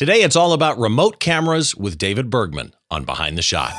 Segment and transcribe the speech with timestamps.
[0.00, 3.70] Today, it's all about remote cameras with David Bergman on Behind the Shot.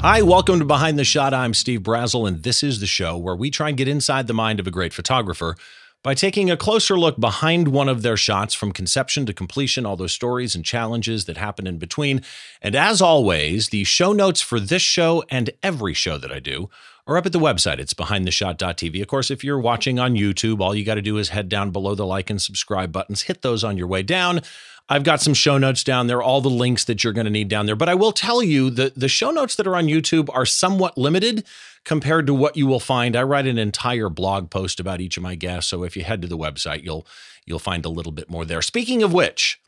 [0.00, 1.34] Hi, welcome to Behind the Shot.
[1.34, 4.32] I'm Steve Brazill, and this is the show where we try and get inside the
[4.32, 5.56] mind of a great photographer
[6.04, 9.96] by taking a closer look behind one of their shots from conception to completion, all
[9.96, 12.22] those stories and challenges that happen in between.
[12.62, 16.70] And as always, the show notes for this show and every show that I do
[17.08, 17.78] are up at the website.
[17.78, 19.00] It's behindtheshot.tv.
[19.00, 21.70] Of course, if you're watching on YouTube, all you got to do is head down
[21.70, 24.42] below the like and subscribe buttons, hit those on your way down.
[24.90, 27.48] I've got some show notes down there, all the links that you're going to need
[27.48, 27.76] down there.
[27.76, 30.96] But I will tell you that the show notes that are on YouTube are somewhat
[30.96, 31.44] limited
[31.84, 33.16] compared to what you will find.
[33.16, 36.22] I write an entire blog post about each of my guests, so if you head
[36.22, 37.06] to the website, you'll
[37.44, 38.60] you'll find a little bit more there.
[38.60, 39.58] Speaking of which,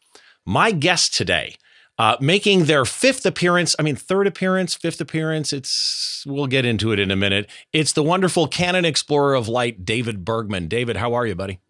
[0.45, 1.57] my guest today,
[2.01, 5.53] uh, making their fifth appearance, I mean third appearance, fifth appearance.
[5.53, 7.47] It's we'll get into it in a minute.
[7.75, 10.67] It's the wonderful Canon Explorer of Light, David Bergman.
[10.67, 11.61] David, how are you, buddy?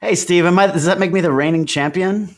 [0.00, 0.46] Hey, Steve.
[0.46, 2.36] Am I, does that make me the reigning champion?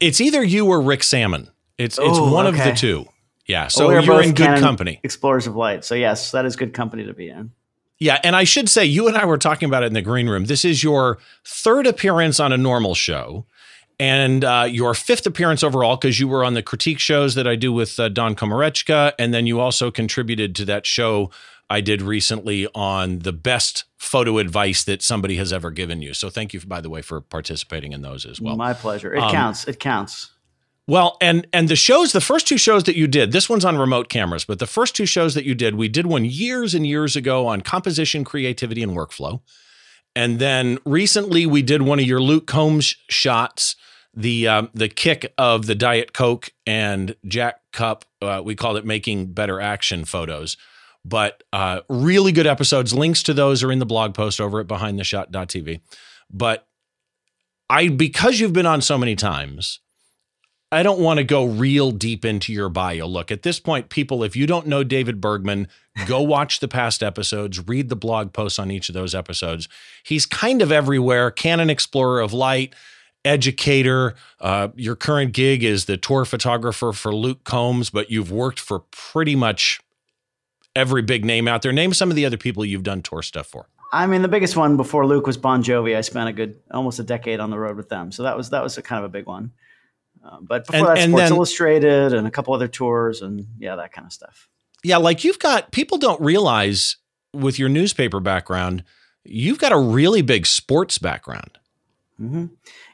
[0.00, 1.48] It's either you or Rick Sammon.
[1.78, 2.58] It's it's one okay.
[2.58, 3.06] of the two.
[3.46, 3.68] Yeah.
[3.68, 4.98] So Well, we you're in good company.
[5.04, 5.84] Explorers of Light.
[5.84, 7.52] So yes, that is good company to be in.
[8.00, 10.28] Yeah, and I should say you and I were talking about it in the green
[10.28, 10.46] room.
[10.46, 13.46] This is your third appearance on a normal show.
[14.00, 17.56] And uh, your fifth appearance overall, because you were on the critique shows that I
[17.56, 21.30] do with uh, Don Komarechka, and then you also contributed to that show
[21.70, 26.14] I did recently on the best photo advice that somebody has ever given you.
[26.14, 28.56] So thank you, by the way, for participating in those as well.
[28.56, 29.14] My pleasure.
[29.14, 29.66] It um, counts.
[29.66, 30.30] It counts.
[30.86, 33.76] Well, and and the shows, the first two shows that you did, this one's on
[33.76, 36.86] remote cameras, but the first two shows that you did, we did one years and
[36.86, 39.40] years ago on composition, creativity, and workflow.
[40.16, 43.76] And then recently we did one of your Luke Combs shots,
[44.14, 48.04] the um, the kick of the Diet Coke and Jack Cup.
[48.20, 50.56] Uh, we called it making better action photos.
[51.04, 52.92] But uh, really good episodes.
[52.92, 55.80] Links to those are in the blog post over at behindtheshot.tv.
[56.30, 56.66] But
[57.70, 59.80] I because you've been on so many times,
[60.70, 63.06] I don't want to go real deep into your bio.
[63.06, 65.68] Look, at this point, people, if you don't know David Bergman,
[66.06, 69.68] go watch the past episodes, read the blog posts on each of those episodes.
[70.02, 72.74] He's kind of everywhere Canon Explorer of Light,
[73.24, 74.14] educator.
[74.40, 78.80] Uh, your current gig is the tour photographer for Luke Combs, but you've worked for
[78.90, 79.80] pretty much
[80.76, 81.72] every big name out there.
[81.72, 83.68] Name some of the other people you've done tour stuff for.
[83.92, 85.96] I mean, the biggest one before Luke was Bon Jovi.
[85.96, 88.50] I spent a good almost a decade on the road with them, so that was
[88.50, 89.52] that was a kind of a big one.
[90.22, 93.46] Um, but before And- that, and Sports then- Illustrated and a couple other tours, and
[93.58, 94.48] yeah, that kind of stuff.
[94.84, 96.96] Yeah, like you've got people don't realize
[97.32, 98.84] with your newspaper background,
[99.24, 101.58] you've got a really big sports background.
[102.18, 102.46] Hmm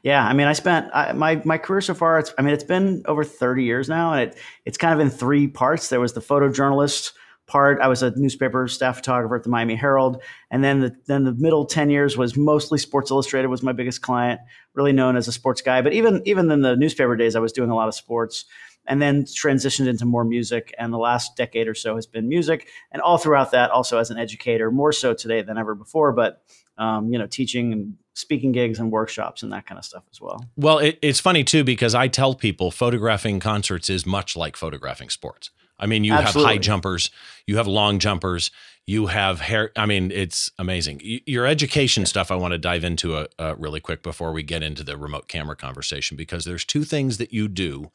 [0.02, 2.18] Yeah, I mean, I spent I, my my career so far.
[2.18, 5.10] It's I mean, it's been over thirty years now, and it it's kind of in
[5.10, 5.88] three parts.
[5.88, 7.12] There was the photojournalist
[7.46, 7.80] part.
[7.80, 11.32] I was a newspaper staff photographer at the Miami Herald, and then the then the
[11.32, 14.40] middle ten years was mostly Sports Illustrated was my biggest client.
[14.74, 17.52] Really known as a sports guy, but even even in the newspaper days, I was
[17.52, 18.44] doing a lot of sports.
[18.86, 22.68] And then transitioned into more music, and the last decade or so has been music,
[22.92, 26.12] and all throughout that, also as an educator, more so today than ever before.
[26.12, 26.42] But
[26.78, 30.20] um, you know, teaching and speaking gigs and workshops and that kind of stuff as
[30.20, 30.44] well.
[30.56, 35.10] Well, it, it's funny too because I tell people photographing concerts is much like photographing
[35.10, 35.50] sports.
[35.78, 37.10] I mean, you have high jumpers,
[37.46, 38.52] you have long jumpers,
[38.86, 39.72] you have hair.
[39.76, 41.00] I mean, it's amazing.
[41.26, 44.62] Your education stuff, I want to dive into a, uh really quick before we get
[44.62, 47.90] into the remote camera conversation because there's two things that you do,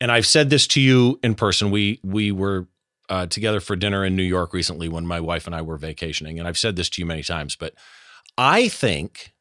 [0.00, 1.70] and I've said this to you in person.
[1.70, 2.68] We we were
[3.10, 6.38] uh, together for dinner in New York recently when my wife and I were vacationing,
[6.38, 7.74] and I've said this to you many times, but
[8.38, 9.32] I think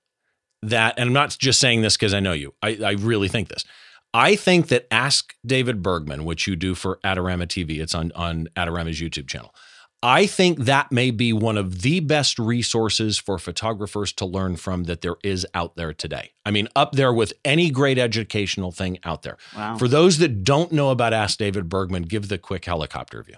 [0.62, 2.54] that, and I'm not just saying this because I know you.
[2.62, 3.66] I, I really think this.
[4.14, 8.50] I think that Ask David Bergman, which you do for Adorama TV, it's on on
[8.58, 9.56] Adorama's YouTube channel.
[10.04, 14.86] I think that may be one of the best resources for photographers to learn from
[14.86, 16.32] that there is out there today.
[16.44, 19.38] I mean, up there with any great educational thing out there.
[19.56, 19.78] Wow.
[19.78, 23.36] For those that don't know about Ask David Bergman, give the quick helicopter view.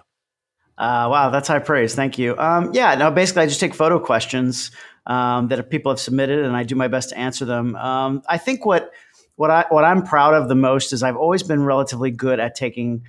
[0.78, 1.94] Uh, wow, that's high praise.
[1.94, 2.36] Thank you.
[2.38, 4.70] Um, yeah, no, basically, I just take photo questions
[5.06, 7.76] um, that people have submitted, and I do my best to answer them.
[7.76, 8.92] Um, I think what
[9.36, 12.54] what I what I'm proud of the most is I've always been relatively good at
[12.54, 13.04] taking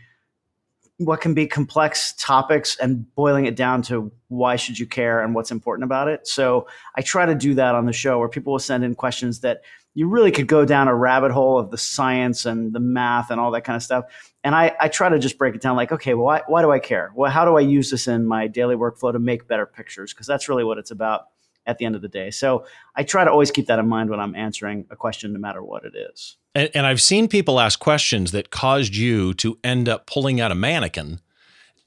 [0.97, 5.35] what can be complex topics and boiling it down to why should you care and
[5.35, 6.25] what's important about it.
[6.25, 9.41] So I try to do that on the show where people will send in questions
[9.41, 9.61] that
[9.93, 13.41] you really could go down a rabbit hole of the science and the math and
[13.41, 14.05] all that kind of stuff.
[14.43, 16.71] And I, I try to just break it down like, okay, well, why, why do
[16.71, 17.11] I care?
[17.15, 20.13] Well, how do I use this in my daily workflow to make better pictures?
[20.13, 21.27] Because that's really what it's about
[21.65, 22.31] at the end of the day.
[22.31, 22.65] So
[22.95, 25.63] I try to always keep that in mind when I'm answering a question, no matter
[25.63, 26.37] what it is.
[26.53, 30.51] And, and I've seen people ask questions that caused you to end up pulling out
[30.51, 31.19] a mannequin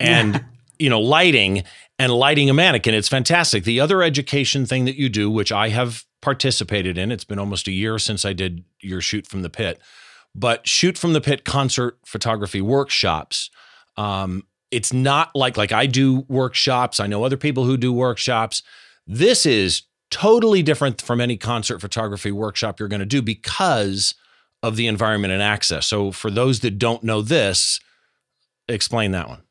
[0.01, 0.45] and
[0.79, 1.65] you know, lighting
[1.99, 2.95] and lighting a mannequin.
[2.95, 3.65] It's fantastic.
[3.65, 7.69] The other education thing that you do, which I have participated in, it's been almost
[7.69, 9.81] a year since I did your shoot from the pit,
[10.35, 13.51] but shoot from the pit concert photography workshops.
[13.97, 17.01] Um, it's not like like I do workshops.
[17.01, 18.63] I know other people who do workshops.
[19.09, 24.15] This is totally different from any concert photography workshop you're going to do because
[24.63, 25.87] of the environment and access.
[25.87, 27.81] So for those that don't know this,
[28.69, 29.43] explain that one.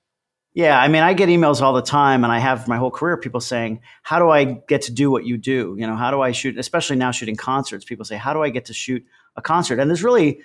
[0.54, 3.15] Yeah, I mean, I get emails all the time, and I have my whole career
[3.15, 5.75] people saying, "How do I get to do what you do?
[5.77, 8.50] You know, how do I shoot?" Especially now shooting concerts, people say, "How do I
[8.50, 9.06] get to shoot
[9.36, 10.39] a concert?" And there's really,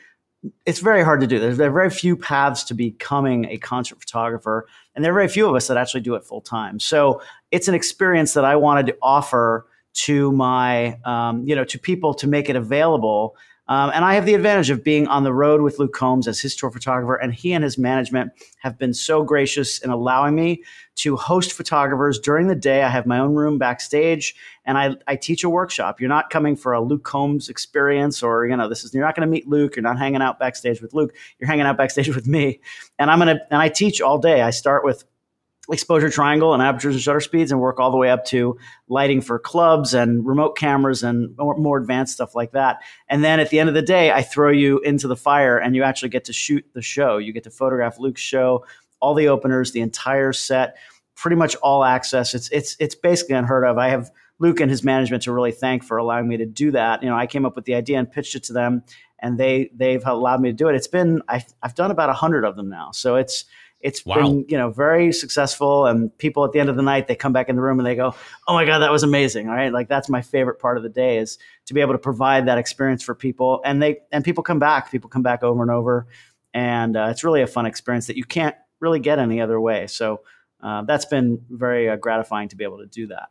[0.66, 1.38] it's very hard to do.
[1.38, 5.28] There's there are very few paths to becoming a concert photographer, and there are very
[5.28, 6.78] few of us that actually do it full time.
[6.78, 11.78] So it's an experience that I wanted to offer to my, um, you know, to
[11.78, 13.36] people to make it available
[13.68, 16.40] um, and I have the advantage of being on the road with Luke Combs as
[16.40, 20.64] his tour photographer, and he and his management have been so gracious in allowing me
[20.96, 22.82] to host photographers during the day.
[22.82, 24.34] I have my own room backstage,
[24.66, 26.00] and I, I teach a workshop.
[26.00, 29.14] You're not coming for a Luke Combs experience, or you know, this is you're not
[29.14, 29.76] going to meet Luke.
[29.76, 31.14] You're not hanging out backstage with Luke.
[31.38, 32.60] You're hanging out backstage with me,
[32.98, 34.42] and I'm gonna and I teach all day.
[34.42, 35.04] I start with
[35.72, 38.56] exposure triangle and apertures and shutter speeds and work all the way up to
[38.88, 42.80] lighting for clubs and remote cameras and more, more, advanced stuff like that.
[43.08, 45.74] And then at the end of the day, I throw you into the fire and
[45.74, 47.18] you actually get to shoot the show.
[47.18, 48.64] You get to photograph Luke's show,
[49.00, 50.76] all the openers, the entire set,
[51.14, 52.34] pretty much all access.
[52.34, 53.78] It's it's it's basically unheard of.
[53.78, 57.02] I have Luke and his management to really thank for allowing me to do that.
[57.02, 58.82] You know, I came up with the idea and pitched it to them
[59.20, 60.74] and they they've allowed me to do it.
[60.74, 62.90] It's been I've, I've done about a hundred of them now.
[62.90, 63.44] So it's
[63.82, 64.16] it's wow.
[64.16, 67.32] been you know very successful and people at the end of the night they come
[67.32, 68.14] back in the room and they go
[68.48, 70.88] oh my god that was amazing all right like that's my favorite part of the
[70.88, 74.42] day is to be able to provide that experience for people and they and people
[74.42, 76.06] come back people come back over and over
[76.54, 79.86] and uh, it's really a fun experience that you can't really get any other way
[79.86, 80.20] so
[80.62, 83.28] uh, that's been very uh, gratifying to be able to do that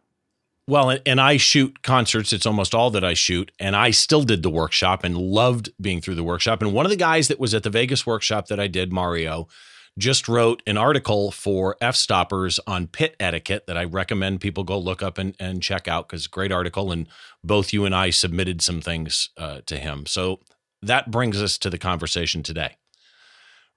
[0.67, 2.31] well, and I shoot concerts.
[2.31, 3.51] It's almost all that I shoot.
[3.59, 6.61] And I still did the workshop and loved being through the workshop.
[6.61, 9.49] And one of the guys that was at the Vegas workshop that I did, Mario,
[9.97, 15.03] just wrote an article for Fstoppers on pit etiquette that I recommend people go look
[15.03, 16.91] up and, and check out because great article.
[16.91, 17.07] And
[17.43, 20.05] both you and I submitted some things uh, to him.
[20.05, 20.39] So
[20.81, 22.77] that brings us to the conversation today.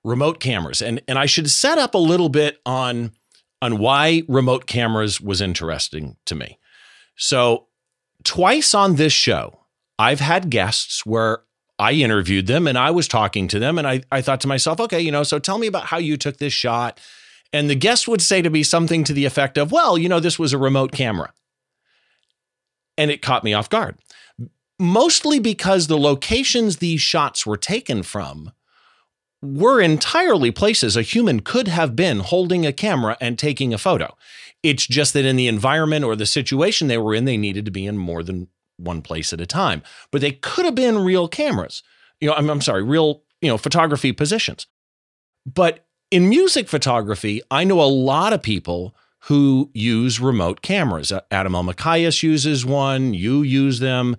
[0.05, 0.83] Remote cameras.
[0.83, 3.13] And and I should set up a little bit on
[3.63, 6.59] on why remote cameras was interesting to me.
[7.17, 7.69] So
[8.23, 9.61] twice on this show,
[9.99, 11.45] I've had guests where
[11.85, 14.81] I interviewed them and I was talking to them and I, I thought to myself,
[14.81, 16.99] okay, you know, so tell me about how you took this shot.
[17.53, 20.19] And the guest would say to me something to the effect of, well, you know,
[20.19, 21.35] this was a remote camera.
[22.97, 23.99] And it caught me off guard.
[24.79, 28.53] Mostly because the locations these shots were taken from
[29.43, 34.17] were entirely places a human could have been holding a camera and taking a photo.
[34.63, 37.71] It's just that in the environment or the situation they were in, they needed to
[37.71, 39.83] be in more than one place at a time.
[40.11, 41.83] But they could have been real cameras.
[42.21, 44.67] You know, I'm, I'm sorry, real, you know, photography positions.
[45.47, 48.95] But in music photography, I know a lot of people
[49.25, 51.11] who use remote cameras.
[51.11, 54.17] Uh, Adam Elmakias uses one, you use them.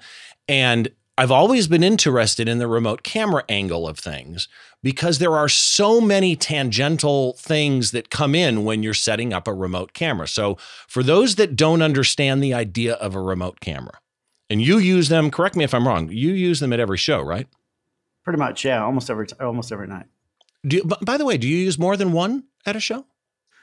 [0.48, 4.48] And I've always been interested in the remote camera angle of things
[4.84, 9.54] because there are so many tangential things that come in when you're setting up a
[9.54, 10.28] remote camera.
[10.28, 10.58] So,
[10.88, 14.00] for those that don't understand the idea of a remote camera,
[14.50, 15.32] and you use them.
[15.32, 16.10] Correct me if I'm wrong.
[16.10, 17.48] You use them at every show, right?
[18.24, 18.84] Pretty much, yeah.
[18.84, 20.06] Almost every t- almost every night.
[20.66, 23.06] Do you, by the way, do you use more than one at a show?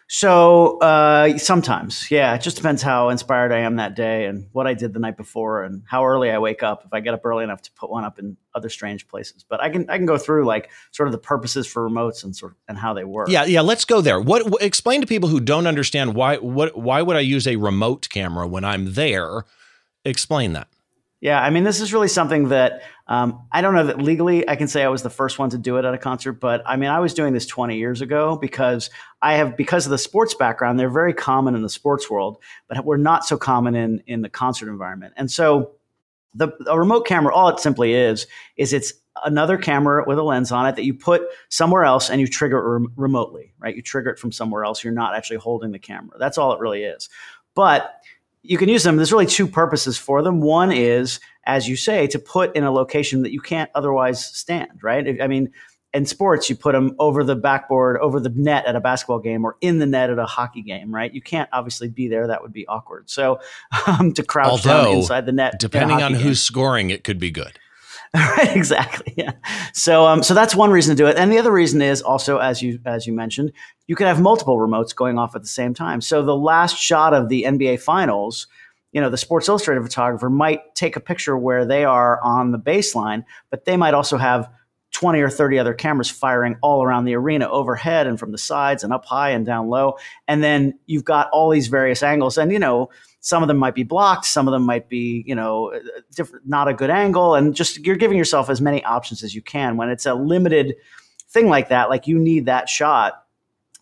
[0.09, 4.67] So uh, sometimes, yeah, it just depends how inspired I am that day and what
[4.67, 6.85] I did the night before and how early I wake up.
[6.85, 9.63] If I get up early enough to put one up in other strange places, but
[9.63, 12.53] I can I can go through like sort of the purposes for remotes and sort
[12.53, 13.31] of, and how they work.
[13.31, 13.63] Yeah, yeah.
[13.63, 14.21] Let's go there.
[14.21, 17.57] What, what explain to people who don't understand why what why would I use a
[17.57, 19.47] remote camera when I'm there?
[20.05, 20.69] Explain that.
[21.21, 24.57] Yeah, I mean, this is really something that um, I don't know that legally I
[24.57, 26.75] can say I was the first one to do it at a concert, but I
[26.75, 28.91] mean, I was doing this 20 years ago because
[29.23, 32.85] I have, because of the sports background, they're very common in the sports world, but
[32.85, 35.15] we're not so common in, in the concert environment.
[35.17, 35.77] And so
[36.35, 38.93] the a remote camera, all it simply is, is it's
[39.25, 42.59] another camera with a lens on it that you put somewhere else and you trigger
[42.59, 43.77] it rem- remotely, right?
[43.77, 44.83] You trigger it from somewhere else.
[44.83, 46.19] You're not actually holding the camera.
[46.19, 47.09] That's all it really is.
[47.55, 47.95] But
[48.43, 48.97] you can use them.
[48.97, 50.41] There's really two purposes for them.
[50.41, 54.83] One is, as you say, to put in a location that you can't otherwise stand,
[54.83, 55.21] right?
[55.21, 55.53] I mean,
[55.95, 59.45] in sports, you put them over the backboard, over the net at a basketball game,
[59.45, 61.13] or in the net at a hockey game, right?
[61.13, 63.11] You can't obviously be there; that would be awkward.
[63.11, 63.41] So,
[63.87, 66.23] um, to crouch Although, down inside the net, depending on game.
[66.23, 67.59] who's scoring, it could be good.
[68.17, 69.15] right, exactly.
[69.17, 69.33] Yeah.
[69.73, 72.39] So, um, so that's one reason to do it, and the other reason is also,
[72.39, 73.53] as you as you mentioned,
[73.87, 76.03] you could have multiple remotes going off at the same time.
[76.03, 78.49] So, the last shot of the NBA Finals,
[78.93, 82.59] you know, the Sports Illustrated photographer might take a picture where they are on the
[82.59, 84.51] baseline, but they might also have
[84.93, 88.85] 20 or 30 other cameras firing all around the arena overhead and from the sides
[88.85, 89.97] and up high and down low.
[90.29, 92.37] And then you've got all these various angles.
[92.37, 92.91] And, you know,
[93.23, 95.73] some of them might be blocked, some of them might be, you know,
[96.15, 97.37] different, not a good angle.
[97.37, 99.77] And just you're giving yourself as many options as you can.
[99.77, 100.75] When it's a limited
[101.29, 103.25] thing like that, like you need that shot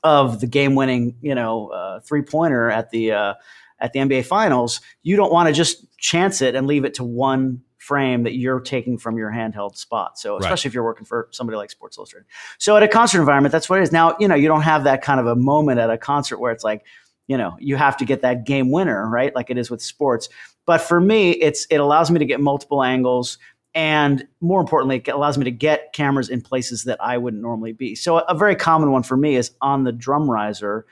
[0.05, 3.35] of the game winning, you know, uh, three pointer at the, uh,
[3.79, 7.05] at the NBA finals, you don't want to just chance it and leave it to
[7.05, 10.19] one frame that you're taking from your handheld spot.
[10.19, 10.67] So especially right.
[10.67, 12.27] if you're working for somebody like Sports Illustrated.
[12.59, 13.91] So at a concert environment, that's what it is.
[13.91, 16.53] Now, you know, you don't have that kind of a moment at a concert where
[16.53, 16.85] it's like,
[17.31, 19.33] you know, you have to get that game winner, right?
[19.37, 20.29] Like it is with sports.
[20.67, 23.39] But for me, it's it allows me to get multiple angles
[23.73, 27.71] and more importantly, it allows me to get cameras in places that I wouldn't normally
[27.71, 27.95] be.
[27.95, 30.87] So a very common one for me is on the drum riser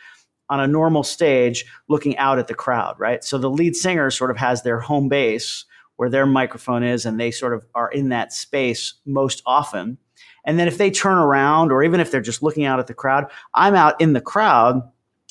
[0.49, 3.25] on a normal stage looking out at the crowd, right?
[3.25, 5.65] So the lead singer sort of has their home base
[5.97, 9.99] where their microphone is and they sort of are in that space most often.
[10.47, 12.95] And then if they turn around or even if they're just looking out at the
[12.95, 13.27] crowd,
[13.57, 14.83] I'm out in the crowd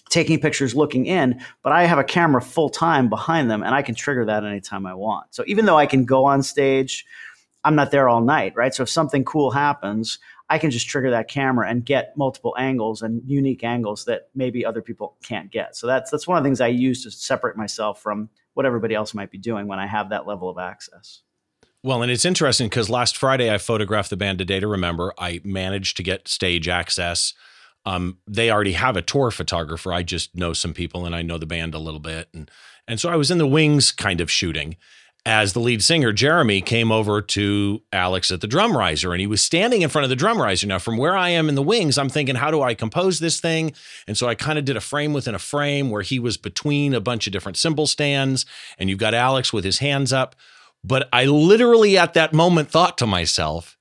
[0.09, 3.81] taking pictures looking in, but I have a camera full time behind them and I
[3.81, 5.33] can trigger that anytime I want.
[5.33, 7.05] So even though I can go on stage,
[7.63, 8.73] I'm not there all night, right?
[8.73, 13.01] So if something cool happens, I can just trigger that camera and get multiple angles
[13.01, 15.75] and unique angles that maybe other people can't get.
[15.75, 18.95] So that's that's one of the things I use to separate myself from what everybody
[18.95, 21.21] else might be doing when I have that level of access.
[21.83, 25.13] Well, and it's interesting because last Friday I photographed the band A Day to Remember.
[25.17, 27.33] I managed to get stage access.
[27.87, 29.93] Um, they already have a tour photographer.
[29.93, 32.27] I just know some people and I know the band a little bit.
[32.33, 32.51] And
[32.87, 34.75] and so I was in the wings kind of shooting
[35.27, 39.27] as the lead singer, Jeremy, came over to Alex at the drum riser and he
[39.27, 40.67] was standing in front of the drum riser.
[40.67, 43.41] Now, from where I am in the wings, I'm thinking, how do I compose this
[43.41, 43.73] thing?
[44.07, 46.93] And so I kind of did a frame within a frame where he was between
[46.93, 48.45] a bunch of different cymbal stands
[48.77, 50.33] and you've got Alex with his hands up.
[50.81, 53.77] But I literally at that moment thought to myself,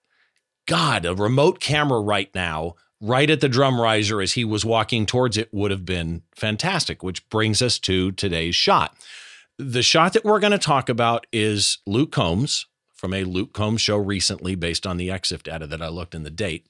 [0.66, 5.06] God, a remote camera right now, right at the drum riser as he was walking
[5.06, 8.96] towards it would have been fantastic, which brings us to today's shot.
[9.58, 13.80] The shot that we're going to talk about is Luke Combs from a Luke Combs
[13.80, 16.66] show recently based on the EXIF data that I looked in the date.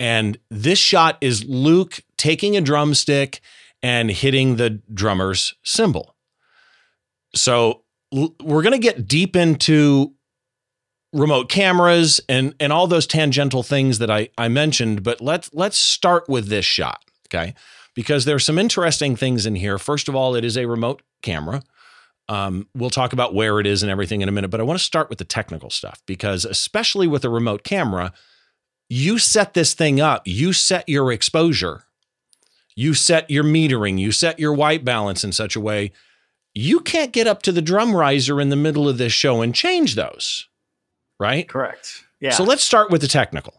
[0.00, 3.40] And this shot is Luke taking a drumstick
[3.82, 6.14] and hitting the drummer's cymbal.
[7.34, 10.14] So we're going to get deep into
[11.12, 15.78] remote cameras and and all those tangential things that I I mentioned, but let's let's
[15.78, 17.54] start with this shot, okay?
[17.94, 19.78] Because there's some interesting things in here.
[19.78, 21.62] First of all, it is a remote camera.
[22.28, 24.78] Um, we'll talk about where it is and everything in a minute, but I want
[24.78, 28.12] to start with the technical stuff because, especially with a remote camera,
[28.90, 31.84] you set this thing up, you set your exposure,
[32.76, 35.90] you set your metering, you set your white balance in such a way
[36.54, 39.54] you can't get up to the drum riser in the middle of this show and
[39.54, 40.48] change those,
[41.18, 41.48] right?
[41.48, 42.04] Correct.
[42.20, 42.30] Yeah.
[42.30, 43.54] So let's start with the technical.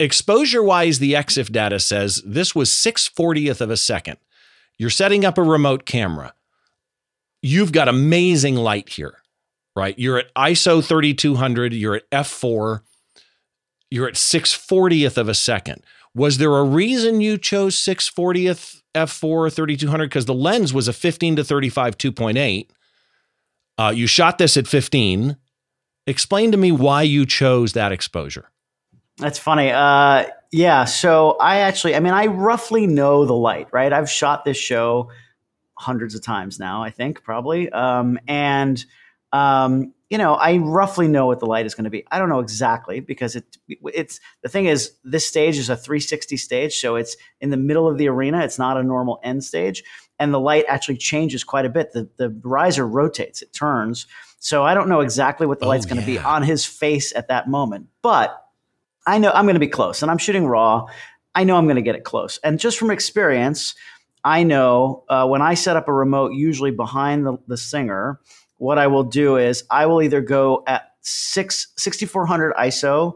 [0.00, 4.18] Exposure wise, the EXIF data says this was 640th of a second.
[4.76, 6.34] You're setting up a remote camera
[7.42, 9.14] you've got amazing light here,
[9.76, 9.98] right?
[9.98, 12.82] You're at ISO 3200, you're at f4,
[13.90, 15.82] you're at 640th of a second.
[16.14, 20.06] Was there a reason you chose 640th f4 3200?
[20.06, 22.68] Because the lens was a 15 to 35 2.8.
[23.76, 25.36] Uh, you shot this at 15.
[26.08, 28.50] Explain to me why you chose that exposure.
[29.18, 29.70] That's funny.
[29.70, 30.86] Uh, yeah.
[30.86, 33.92] So I actually, I mean, I roughly know the light, right?
[33.92, 35.10] I've shot this show
[35.76, 37.68] hundreds of times now, I think probably.
[37.70, 38.82] Um, and
[39.34, 42.06] um, you know, I roughly know what the light is going to be.
[42.10, 46.38] I don't know exactly because it it's the thing is this stage is a 360
[46.38, 48.40] stage, so it's in the middle of the arena.
[48.40, 49.84] It's not a normal end stage,
[50.18, 51.92] and the light actually changes quite a bit.
[51.92, 54.06] The the riser rotates, it turns.
[54.40, 56.20] So I don't know exactly what the oh, light's going to yeah.
[56.20, 58.44] be on his face at that moment, but
[59.06, 60.86] I know I'm going to be close, and I'm shooting raw.
[61.34, 63.74] I know I'm going to get it close, and just from experience,
[64.24, 68.20] I know uh, when I set up a remote, usually behind the, the singer,
[68.58, 73.14] what I will do is I will either go at six, 6400 ISO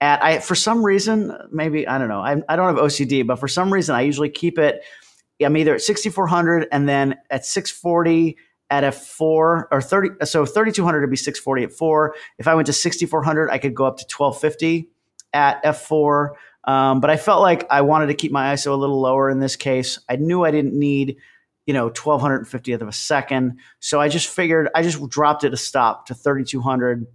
[0.00, 3.36] at, I, for some reason, maybe, I don't know, I, I don't have OCD, but
[3.36, 4.82] for some reason, I usually keep it,
[5.42, 8.36] I'm either at 6400 and then at 640
[8.72, 12.14] at f4 or 30, so 3200 would be 640 at 4.
[12.38, 14.88] If I went to 6400, I could go up to 1250
[15.34, 16.30] at f4.
[16.64, 19.40] Um, but I felt like I wanted to keep my ISO a little lower in
[19.40, 19.98] this case.
[20.08, 21.18] I knew I didn't need,
[21.66, 23.58] you know, 1250th of a second.
[23.80, 27.06] So I just figured I just dropped it a stop to 3200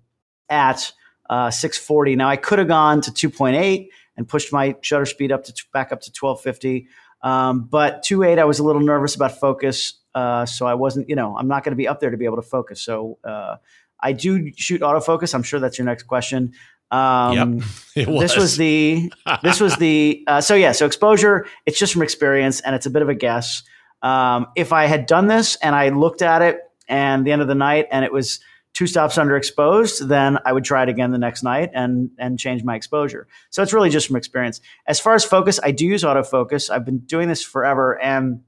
[0.50, 0.92] at
[1.28, 2.18] uh, 640.
[2.18, 5.92] Now I could have gone to 2.8 and pushed my shutter speed up to back
[5.92, 6.88] up to 1250.
[7.22, 9.94] Um, but 2.8, I was a little nervous about focus.
[10.14, 12.26] Uh, so I wasn't, you know, I'm not going to be up there to be
[12.26, 12.82] able to focus.
[12.82, 13.58] So uh,
[14.02, 15.34] I do shoot autofocus.
[15.34, 16.54] I'm sure that's your next question.
[16.90, 17.62] Um,
[17.96, 18.22] yep, was.
[18.22, 19.12] This was the,
[19.44, 22.90] this was the, uh, so yeah, so exposure, it's just from experience and it's a
[22.90, 23.64] bit of a guess.
[24.02, 27.48] Um, if I had done this and I looked at it and the end of
[27.48, 28.40] the night and it was
[28.78, 32.64] two stops underexposed, then I would try it again the next night and and change
[32.64, 33.28] my exposure.
[33.50, 34.62] So it's really just from experience.
[34.86, 36.70] As far as focus, I do use autofocus.
[36.70, 38.42] I've been doing this forever and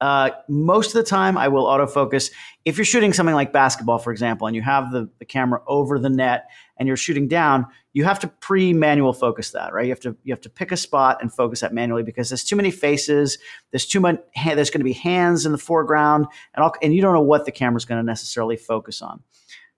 [0.00, 2.30] uh, most of the time, I will autofocus.
[2.64, 5.98] If you're shooting something like basketball, for example, and you have the, the camera over
[5.98, 6.48] the net
[6.78, 9.84] and you're shooting down, you have to pre-manual focus that, right?
[9.84, 12.44] You have to you have to pick a spot and focus that manually because there's
[12.44, 13.36] too many faces.
[13.72, 14.18] There's too much.
[14.42, 17.44] There's going to be hands in the foreground, and all, and you don't know what
[17.44, 19.22] the camera's going to necessarily focus on.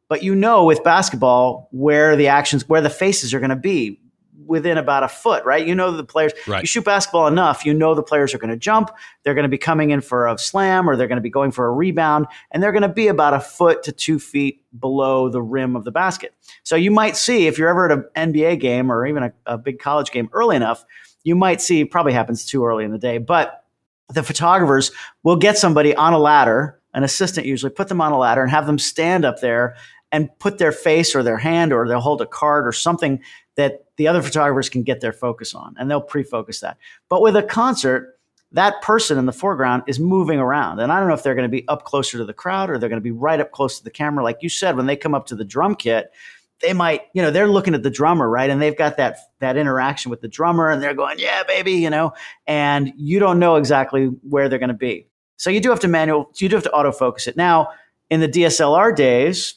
[0.09, 3.99] But you know with basketball where the actions, where the faces are going to be
[4.47, 5.67] within about a foot, right?
[5.67, 6.33] You know the players.
[6.47, 6.63] Right.
[6.63, 8.91] You shoot basketball enough, you know the players are going to jump.
[9.23, 11.53] They're going to be coming in for a slam, or they're going to be going
[11.53, 15.29] for a rebound, and they're going to be about a foot to two feet below
[15.29, 16.35] the rim of the basket.
[16.63, 19.59] So you might see if you're ever at an NBA game or even a, a
[19.59, 20.85] big college game early enough,
[21.25, 21.85] you might see.
[21.85, 23.65] Probably happens too early in the day, but
[24.13, 24.91] the photographers
[25.23, 28.51] will get somebody on a ladder an assistant usually put them on a ladder and
[28.51, 29.77] have them stand up there
[30.11, 33.21] and put their face or their hand or they'll hold a card or something
[33.57, 36.77] that the other photographers can get their focus on and they'll pre-focus that.
[37.09, 38.19] But with a concert,
[38.53, 40.79] that person in the foreground is moving around.
[40.79, 42.79] And I don't know if they're going to be up closer to the crowd or
[42.79, 44.23] they're going to be right up close to the camera.
[44.23, 46.13] Like you said, when they come up to the drum kit,
[46.61, 48.49] they might, you know, they're looking at the drummer, right?
[48.49, 51.91] And they've got that that interaction with the drummer and they're going, "Yeah, baby," you
[51.91, 52.13] know,
[52.47, 55.09] and you don't know exactly where they're going to be.
[55.43, 57.37] So you do have to manual, you do have to autofocus it.
[57.37, 57.71] Now,
[58.11, 59.57] in the DSLR days,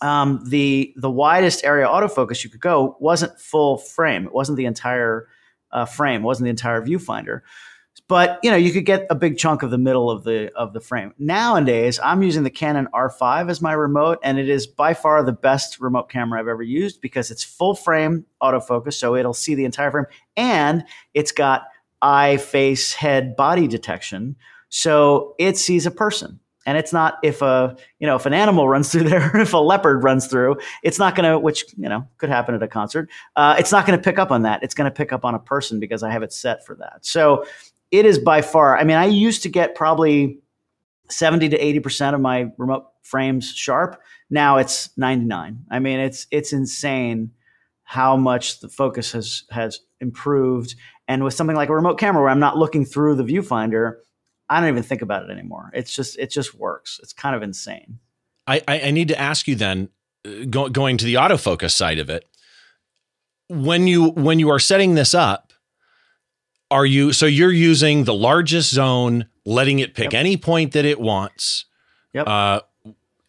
[0.00, 4.26] um, the the widest area autofocus you could go wasn't full frame.
[4.26, 5.28] It wasn't the entire
[5.70, 6.22] uh, frame.
[6.22, 7.42] It wasn't the entire viewfinder.
[8.08, 10.72] But you know, you could get a big chunk of the middle of the of
[10.72, 11.14] the frame.
[11.20, 15.30] Nowadays, I'm using the Canon R5 as my remote, and it is by far the
[15.30, 19.66] best remote camera I've ever used because it's full frame autofocus, so it'll see the
[19.66, 20.82] entire frame, and
[21.14, 21.62] it's got
[22.02, 24.34] eye, face, head, body detection,
[24.74, 28.68] so it sees a person and it's not if a you know if an animal
[28.74, 32.06] runs through there if a leopard runs through it's not going to which you know
[32.18, 34.62] could happen at a concert uh, it's not going to pick up on that.
[34.62, 37.04] It's going to pick up on a person because i have it set for that.
[37.04, 37.44] So
[37.90, 40.38] it is by far i mean i used to get probably
[41.10, 44.00] 70 to 80% of my remote frames sharp.
[44.30, 47.32] Now it's 99 i mean it's it's insane
[47.84, 50.74] how much the focus has has improved.
[51.08, 53.96] And with something like a remote camera where i'm not looking through the viewfinder
[54.52, 55.70] I don't even think about it anymore.
[55.72, 57.00] It's just it just works.
[57.02, 58.00] It's kind of insane.
[58.46, 59.88] I I, need to ask you then,
[60.26, 62.28] uh, go, going to the autofocus side of it.
[63.48, 65.54] When you when you are setting this up,
[66.70, 70.20] are you so you're using the largest zone, letting it pick yep.
[70.20, 71.64] any point that it wants?
[72.12, 72.28] Yep.
[72.28, 72.60] Uh,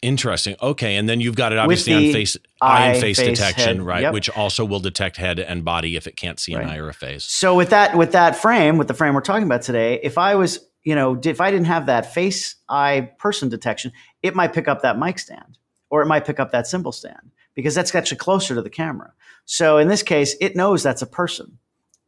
[0.02, 0.56] interesting.
[0.60, 3.86] Okay, and then you've got it obviously on face eye and face, face detection, head.
[3.86, 4.02] right?
[4.02, 4.12] Yep.
[4.12, 6.64] Which also will detect head and body if it can't see right.
[6.64, 7.24] an eye or a face.
[7.24, 10.34] So with that with that frame, with the frame we're talking about today, if I
[10.34, 13.92] was you know, if I didn't have that face eye person detection,
[14.22, 15.58] it might pick up that mic stand
[15.90, 19.12] or it might pick up that cymbal stand because that's actually closer to the camera.
[19.46, 21.58] So in this case, it knows that's a person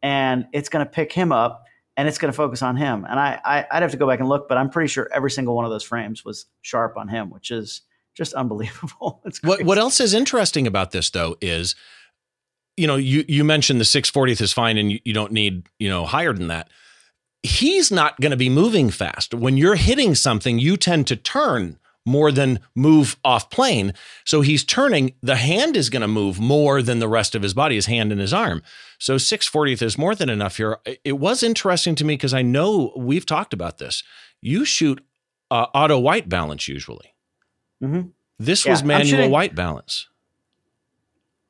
[0.03, 1.65] and it's going to pick him up
[1.97, 3.07] and it's going to focus on him.
[3.09, 5.31] And I, I, would have to go back and look, but I'm pretty sure every
[5.31, 7.83] single one of those frames was sharp on him, which is
[8.15, 9.23] just unbelievable.
[9.43, 11.75] what, what else is interesting about this though is,
[12.77, 15.89] you know, you, you mentioned the 640th is fine and you, you don't need, you
[15.89, 16.69] know, higher than that
[17.43, 19.35] he's not going to be moving fast.
[19.35, 23.93] When you're hitting something, you tend to turn more than move off plane.
[24.25, 27.53] So he's turning, the hand is going to move more than the rest of his
[27.53, 28.63] body, his hand and his arm.
[28.99, 30.79] So 640th is more than enough here.
[31.05, 34.05] It was interesting to me because I know we've talked about this.
[34.41, 35.05] You shoot
[35.51, 37.15] uh, auto white balance usually.
[37.83, 38.09] Mm-hmm.
[38.39, 40.09] This yeah, was manual shooting, white balance.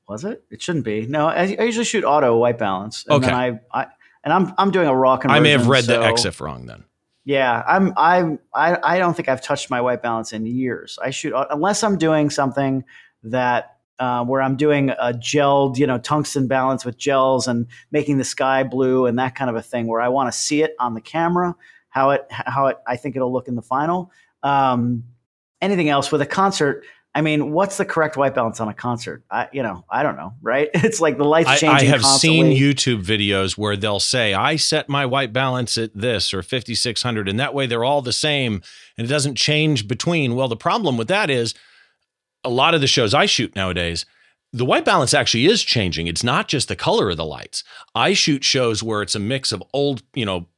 [0.09, 0.45] Was it?
[0.51, 1.07] It shouldn't be.
[1.07, 3.05] No, I, I usually shoot auto white balance.
[3.07, 3.27] And okay.
[3.27, 3.87] then I, I
[4.27, 5.41] and I'm I'm doing a raw conversion.
[5.41, 6.85] I may have read so, the EXIF wrong then.
[7.25, 10.99] Yeah, I'm I'm I I don't think I've touched my white balance in years.
[11.03, 12.85] I shoot unless I'm doing something
[13.23, 18.19] that uh, where I'm doing a gelled, you know, tungsten balance with gels and making
[18.19, 20.75] the sky blue and that kind of a thing, where I want to see it
[20.79, 21.55] on the camera,
[21.89, 24.11] how it how it I think it'll look in the final.
[24.43, 25.05] Um,
[25.63, 26.85] anything else with a concert,
[27.17, 29.25] I mean, what's the correct white balance on a concert?
[29.31, 30.69] I, you know, I don't know, right?
[30.75, 31.71] It's like the lights changing.
[31.71, 32.55] I, I have constantly.
[32.55, 37.27] seen YouTube videos where they'll say, "I set my white balance at this or 5600,"
[37.27, 38.63] and that way they're all the same
[38.99, 40.35] and it doesn't change between.
[40.35, 41.55] Well, the problem with that is
[42.45, 44.05] a lot of the shows I shoot nowadays,
[44.53, 46.09] the white balance actually is changing.
[46.09, 47.65] It's not just the color of the lights.
[47.95, 50.49] I shoot shows where it's a mix of old, you know,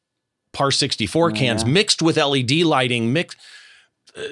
[0.53, 1.69] par 64 cans yeah.
[1.69, 3.39] mixed with LED lighting mixed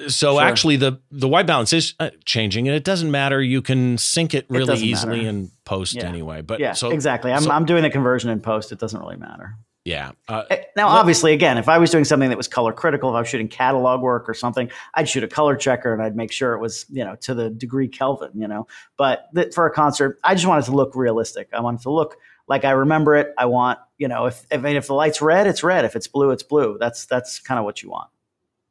[0.07, 0.41] so Sure.
[0.41, 4.33] actually the the white balance is uh, changing and it doesn't matter you can sync
[4.33, 5.29] it really doesn't easily matter.
[5.29, 6.05] in post Yeah.
[6.07, 7.31] anyway but yeah, so exactly.
[7.31, 8.71] I'm, so- I'm doing the conversion in post.
[8.71, 9.55] It doesn't really matter.
[9.85, 13.09] yeah uh, Eh, Now, obviously, again, if I was doing something that was color critical,
[13.09, 16.15] if I was shooting catalog work or something, I'd shoot a color checker and I'd
[16.15, 18.67] make sure it was, you know, to the degree Kelvin, you know.
[18.97, 21.47] But th- for a concert, I just want it to look realistic.
[21.53, 23.33] I want it to look like I remember it.
[23.37, 25.83] I want, you know, if if, if the light's red, it's red.
[25.85, 26.77] If it's blue, it's blue.
[26.79, 28.09] That's that's kind of what you want.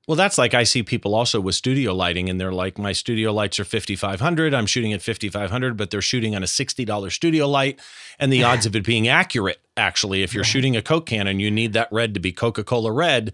[0.06, 3.32] Well that's like i see people also with studio lighting and they're like my studio
[3.32, 7.80] lights are 5500 i'm shooting at 5500 but they're shooting on a $60 studio light
[8.18, 11.40] and the odds of it being accurate actually if you're shooting a coke can and
[11.40, 13.32] you need that red to be coca-cola red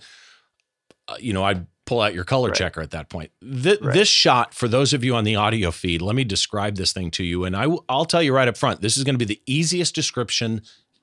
[1.09, 2.57] uh, you know i'd pull out your color Right.
[2.57, 3.93] checker at that point Th- Right.
[3.93, 7.11] this shot for those of you on the audio feed let me describe this thing
[7.13, 9.19] to you and I w- i'll tell you right up front this is going to
[9.19, 10.63] be the easiest description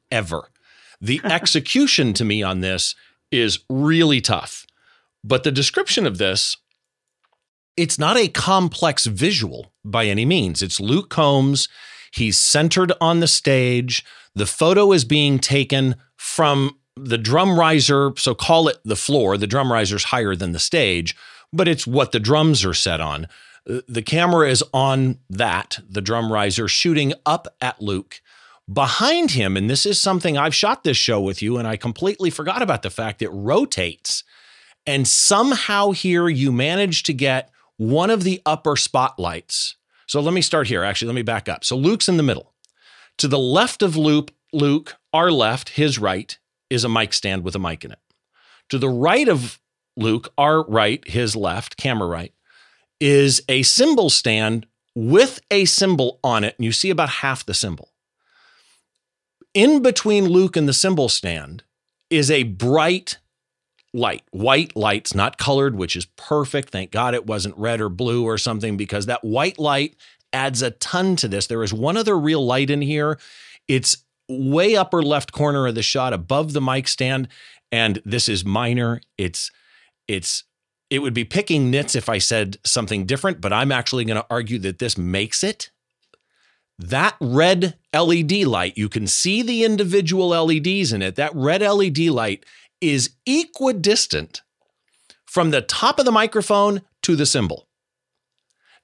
[0.10, 0.50] ever
[1.02, 2.96] the execution to me on this
[3.30, 4.66] is really tough
[5.24, 6.58] but the description of this
[7.78, 10.62] it's not a complex visual by any means.
[10.62, 11.70] It's luke combs.
[12.12, 14.04] He's centered on the stage.
[14.36, 19.38] The photo is being taken from the drum riser so call it the floor.
[19.38, 21.16] The drum riser's higher than the stage
[21.52, 23.28] but it's what the drums are set on.
[23.70, 28.22] Uh, the camera is on that the drum riser shooting up at luke.
[28.72, 32.30] Behind him and this is something i've shot this show with you and i completely
[32.30, 34.24] forgot about the fact it rotates
[34.90, 39.76] and somehow here you manage to get one of the upper spotlights.
[40.08, 40.84] So let me start here.
[40.84, 41.64] Actually, let me back up.
[41.64, 42.56] So Luke's in the middle.
[43.20, 46.36] To the left of Luke, Luke, our left, his right,
[46.72, 48.00] is a mic stand with a mic in it.
[48.70, 49.60] To the right of
[49.96, 52.34] Luke, our right, his left, camera right,
[53.00, 56.56] is a cymbal stand with a cymbal on it.
[56.58, 57.92] And you see about half the cymbal.
[59.54, 61.62] In between Luke and the cymbal stand
[62.10, 63.20] is a bright
[63.94, 66.70] light, white lights, not colored, which is perfect.
[66.70, 69.96] Thank God it wasn't red or blue or something because that white light
[70.32, 71.48] adds a ton to this.
[71.48, 73.18] There is one other real light in here.
[73.68, 73.98] It's
[74.28, 77.28] way upper left corner of the shot above the mic stand
[77.72, 79.02] and this is minor.
[79.18, 79.52] It's
[80.08, 80.44] it's
[80.90, 84.26] it would be picking nits if I said something different, but I'm actually going to
[84.30, 85.70] argue that this makes it.
[86.80, 91.16] That red LED light, you can see the individual LEDs in it.
[91.16, 92.46] That red LED light
[92.82, 94.42] is equidistant
[95.26, 97.68] from the top of the microphone to the cymbal.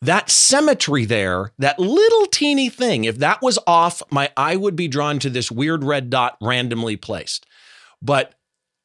[0.01, 4.87] That symmetry there, that little teeny thing, if that was off, my eye would be
[4.87, 7.45] drawn to this weird red dot randomly placed.
[8.01, 8.35] But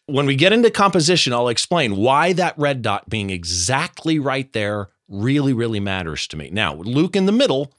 [0.06, 4.88] when we get into composition, I'll explain why that red dot being exactly right there
[5.08, 6.48] really, really matters to me.
[6.50, 7.72] Now, Luke in the middle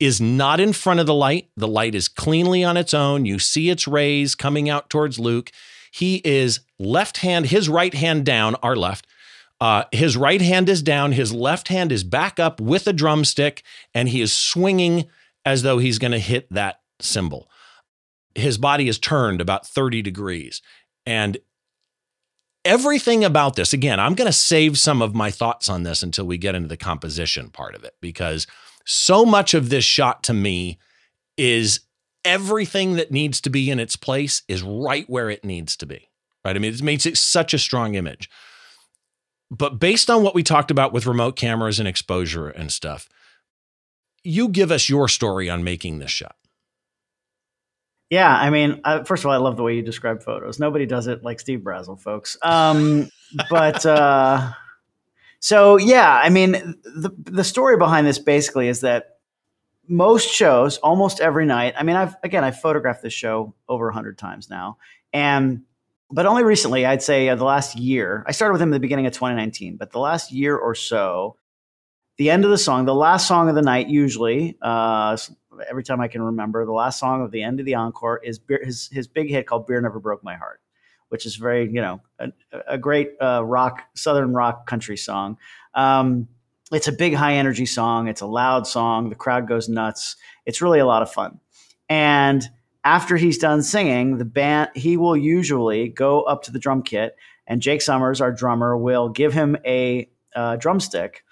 [0.00, 1.48] is not in front of the light.
[1.56, 3.24] The light is cleanly on its own.
[3.24, 5.52] You see its rays coming out towards Luke.
[5.92, 9.06] He is left hand, his right hand down, our left.
[9.60, 13.62] Uh, his right hand is down, his left hand is back up with a drumstick,
[13.94, 15.04] and he is swinging
[15.44, 17.48] as though he's going to hit that cymbal.
[18.34, 20.62] His body is turned about 30 degrees.
[21.04, 21.36] And
[22.64, 26.24] everything about this, again, I'm going to save some of my thoughts on this until
[26.24, 28.46] we get into the composition part of it, because
[28.86, 30.78] so much of this shot to me
[31.36, 31.80] is
[32.24, 36.08] everything that needs to be in its place is right where it needs to be.
[36.44, 36.56] Right.
[36.56, 38.28] I mean, it makes it such a strong image.
[39.50, 43.08] But based on what we talked about with remote cameras and exposure and stuff,
[44.24, 46.36] you give us your story on making this shot.
[48.08, 50.58] Yeah, I mean, uh, first of all, I love the way you describe photos.
[50.58, 52.36] Nobody does it like Steve Brazill, folks.
[52.42, 53.08] Um,
[53.50, 54.52] but uh,
[55.40, 56.52] so yeah, I mean,
[56.84, 59.16] the the story behind this basically is that
[59.88, 61.74] most shows, almost every night.
[61.76, 64.78] I mean, I've again, I've photographed this show over hundred times now,
[65.12, 65.62] and
[66.10, 68.22] but only recently, I'd say uh, the last year.
[68.26, 71.36] I started with him at the beginning of 2019, but the last year or so,
[72.18, 75.16] the end of the song, the last song of the night, usually, uh,
[75.68, 78.38] every time I can remember, the last song of the end of the encore is
[78.38, 80.60] Beer, his his big hit called "Beer Never Broke My Heart,"
[81.08, 82.28] which is very you know a,
[82.68, 85.38] a great uh, rock southern rock country song.
[85.74, 86.28] Um,
[86.72, 88.08] it's a big high energy song.
[88.08, 89.10] It's a loud song.
[89.10, 90.16] The crowd goes nuts.
[90.46, 91.38] It's really a lot of fun.
[91.88, 92.48] And
[92.84, 97.16] after he's done singing, the band he will usually go up to the drum kit,
[97.46, 101.24] and Jake Summers, our drummer, will give him a uh, drumstick,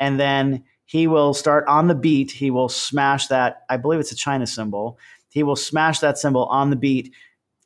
[0.00, 2.30] and then he will start on the beat.
[2.30, 3.64] He will smash that.
[3.68, 4.98] I believe it's a China cymbal.
[5.30, 7.12] He will smash that cymbal on the beat,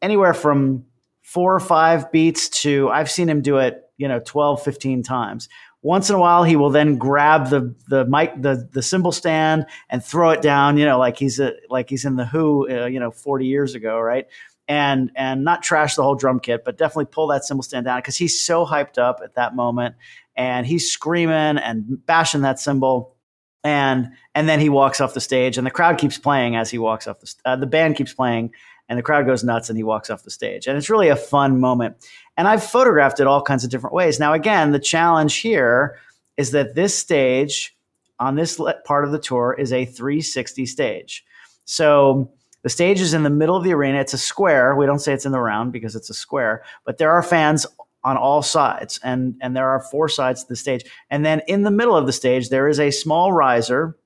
[0.02, 0.84] anywhere from
[1.22, 5.48] four or five beats to I've seen him do it, you know, 12, 15 times
[5.82, 9.66] once in a while, he will then grab the the mic the the cymbal stand
[9.88, 10.76] and throw it down.
[10.76, 12.68] You know, like he's a like he's in the Who.
[12.68, 14.26] Uh, you know, forty years ago, right?
[14.68, 17.98] And and not trash the whole drum kit, but definitely pull that cymbal stand down
[17.98, 19.94] because he's so hyped up at that moment,
[20.36, 23.16] and he's screaming and bashing that cymbal
[23.62, 26.78] and and then he walks off the stage and the crowd keeps playing as he
[26.78, 28.50] walks off the uh, the band keeps playing
[28.90, 30.66] and the crowd goes nuts and he walks off the stage.
[30.66, 31.96] And it's really a fun moment.
[32.36, 34.18] And i've photographed it all kinds of different ways.
[34.20, 35.96] Now again the challenge here
[36.36, 37.76] is that this stage
[38.18, 41.24] on this part of the tour is a 360 stage.
[41.64, 42.30] So
[42.62, 43.98] the stage is in the middle of the arena.
[44.00, 44.74] It's a square.
[44.74, 47.64] We don't say it's in the round because it's a square but there are fans
[48.02, 50.84] on all sides and and there are four sides to the stage.
[51.10, 53.96] And then in the middle of the stage there is a small riser.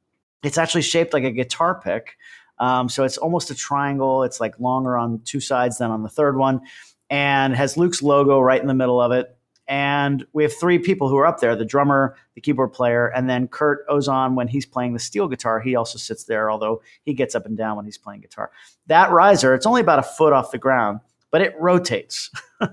[0.42, 2.18] It's actually shaped like a guitar pick
[2.58, 6.08] um, so it's almost a triangle it's like longer on two sides than on the
[6.08, 6.60] third one
[7.10, 9.36] and has luke's logo right in the middle of it
[9.66, 13.28] and we have three people who are up there the drummer the keyboard player and
[13.28, 17.14] then kurt ozan when he's playing the steel guitar he also sits there although he
[17.14, 18.50] gets up and down when he's playing guitar
[18.86, 21.00] that riser it's only about a foot off the ground
[21.34, 22.30] but it rotates.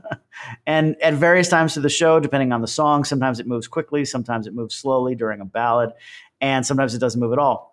[0.67, 4.05] and at various times of the show, depending on the song, sometimes it moves quickly,
[4.05, 5.89] sometimes it moves slowly during a ballad,
[6.41, 7.70] and sometimes it doesn't move at all.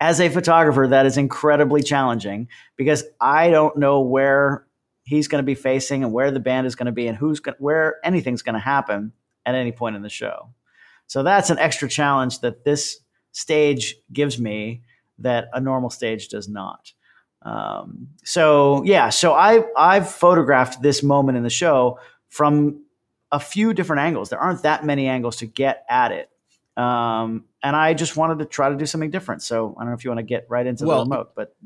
[0.00, 4.66] As a photographer, that is incredibly challenging because I don't know where
[5.04, 7.40] he's going to be facing and where the band is going to be and who's
[7.40, 9.12] going where anything's going to happen
[9.46, 10.50] at any point in the show.
[11.06, 13.00] So that's an extra challenge that this
[13.32, 14.82] stage gives me
[15.18, 16.92] that a normal stage does not.
[17.42, 22.82] Um, so yeah, so I I've photographed this moment in the show from
[23.32, 24.28] a few different angles.
[24.28, 26.30] There aren't that many angles to get at it.
[26.78, 29.42] Um, and I just wanted to try to do something different.
[29.42, 31.56] So I don't know if you want to get right into well, the remote, but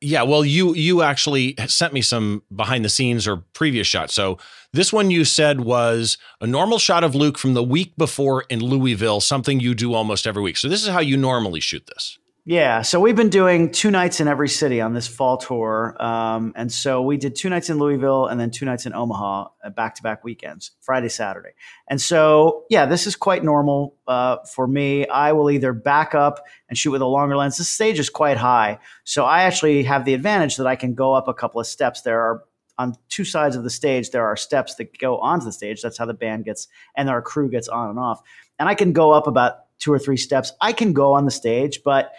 [0.00, 4.14] yeah, well, you you actually sent me some behind the scenes or previous shots.
[4.14, 4.38] So
[4.72, 8.60] this one you said was a normal shot of Luke from the week before in
[8.60, 10.56] Louisville, something you do almost every week.
[10.56, 12.18] So this is how you normally shoot this.
[12.46, 16.52] Yeah, so we've been doing two nights in every city on this fall tour, um,
[16.54, 19.94] and so we did two nights in Louisville and then two nights in Omaha, back
[19.94, 21.52] to back weekends, Friday, Saturday.
[21.88, 25.08] And so, yeah, this is quite normal uh, for me.
[25.08, 27.56] I will either back up and shoot with a longer lens.
[27.56, 31.14] The stage is quite high, so I actually have the advantage that I can go
[31.14, 32.02] up a couple of steps.
[32.02, 32.44] There are
[32.76, 35.80] on two sides of the stage, there are steps that go onto the stage.
[35.80, 38.20] That's how the band gets and our crew gets on and off.
[38.58, 40.52] And I can go up about two or three steps.
[40.60, 42.12] I can go on the stage, but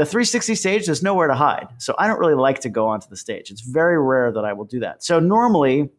[0.00, 1.68] the 360 stage, there's nowhere to hide.
[1.76, 3.50] So I don't really like to go onto the stage.
[3.50, 5.04] It's very rare that I will do that.
[5.04, 5.90] So normally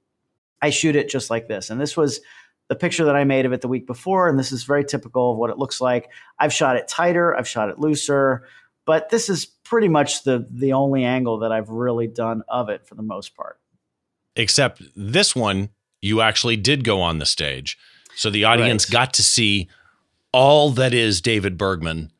[0.59, 1.69] I shoot it just like this.
[1.69, 2.19] And this was
[2.67, 4.27] the picture that I made of it the week before.
[4.27, 6.09] And this is very typical of what it looks like.
[6.39, 8.47] I've shot it tighter, I've shot it looser,
[8.87, 12.87] but this is pretty much the, the only angle that I've really done of it
[12.87, 13.59] for the most part.
[14.35, 15.69] Except this one,
[16.01, 17.77] you actually did go on the stage.
[18.15, 18.93] So the audience right.
[18.93, 19.69] got to see
[20.33, 22.11] all that is David Bergman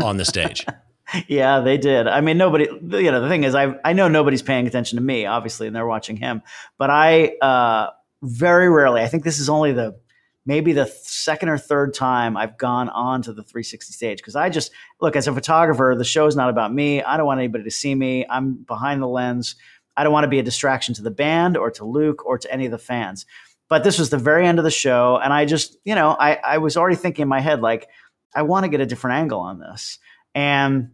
[0.00, 0.64] on the stage.
[1.28, 2.06] yeah, they did.
[2.06, 2.64] I mean, nobody.
[2.64, 5.74] You know, the thing is, I I know nobody's paying attention to me, obviously, and
[5.74, 6.42] they're watching him.
[6.78, 7.90] But I uh,
[8.22, 9.02] very rarely.
[9.02, 9.98] I think this is only the
[10.46, 14.48] maybe the second or third time I've gone on to the 360 stage because I
[14.48, 15.94] just look as a photographer.
[15.96, 17.02] The show's not about me.
[17.02, 18.26] I don't want anybody to see me.
[18.28, 19.56] I'm behind the lens.
[19.96, 22.52] I don't want to be a distraction to the band or to Luke or to
[22.52, 23.26] any of the fans.
[23.68, 26.34] But this was the very end of the show, and I just, you know, I
[26.34, 27.86] I was already thinking in my head like,
[28.34, 30.00] I want to get a different angle on this,
[30.34, 30.90] and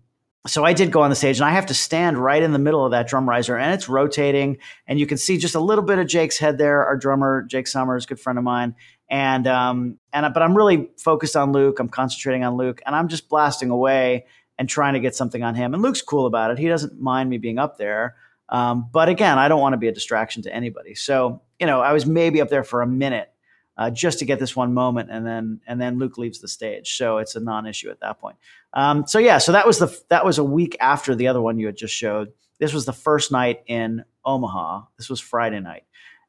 [0.47, 2.59] so I did go on the stage and I have to stand right in the
[2.59, 5.85] middle of that drum riser and it's rotating and you can see just a little
[5.85, 6.85] bit of Jake's head there.
[6.85, 8.75] Our drummer, Jake Summers, good friend of mine.
[9.09, 11.79] And, um, and, but I'm really focused on Luke.
[11.79, 14.27] I'm concentrating on Luke and I'm just blasting away
[14.59, 15.75] and trying to get something on him.
[15.75, 16.59] And Luke's cool about it.
[16.59, 18.17] He doesn't mind me being up there.
[18.49, 20.95] Um, but again, I don't want to be a distraction to anybody.
[20.95, 23.31] So, you know, I was maybe up there for a minute
[23.77, 26.97] uh, just to get this one moment, and then and then Luke leaves the stage,
[26.97, 28.37] so it's a non-issue at that point.
[28.73, 31.59] Um, so yeah, so that was the that was a week after the other one
[31.59, 32.33] you had just showed.
[32.59, 34.83] This was the first night in Omaha.
[34.97, 35.85] This was Friday night,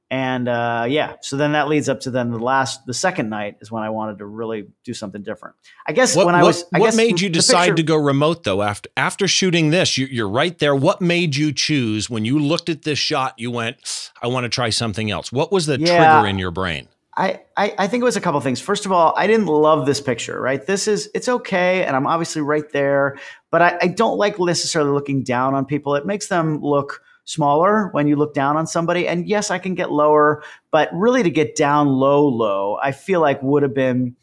[0.10, 3.58] and uh, yeah, so then that leads up to then the last the second night
[3.62, 5.56] is when I wanted to really do something different.
[5.86, 8.44] I guess what, when I was, I what made you decide picture, to go remote
[8.44, 9.98] though after after shooting this?
[9.98, 10.76] You, you're right there.
[10.76, 13.36] What made you choose when you looked at this shot?
[13.38, 15.32] You went, I want to try something else.
[15.32, 16.90] What was the yeah, trigger in your brain?
[17.18, 18.62] I, I, I think it was a couple things.
[18.62, 20.64] First of all, I didn't love this picture, right?
[20.64, 21.84] This is, it's okay.
[21.84, 23.18] And I'm obviously right there,
[23.50, 25.96] but I, I don't like necessarily looking down on people.
[25.96, 29.08] It makes them look smaller when you look down on somebody.
[29.08, 33.20] And yes, I can get lower, but really to get down low, low, I feel
[33.20, 34.16] like would have been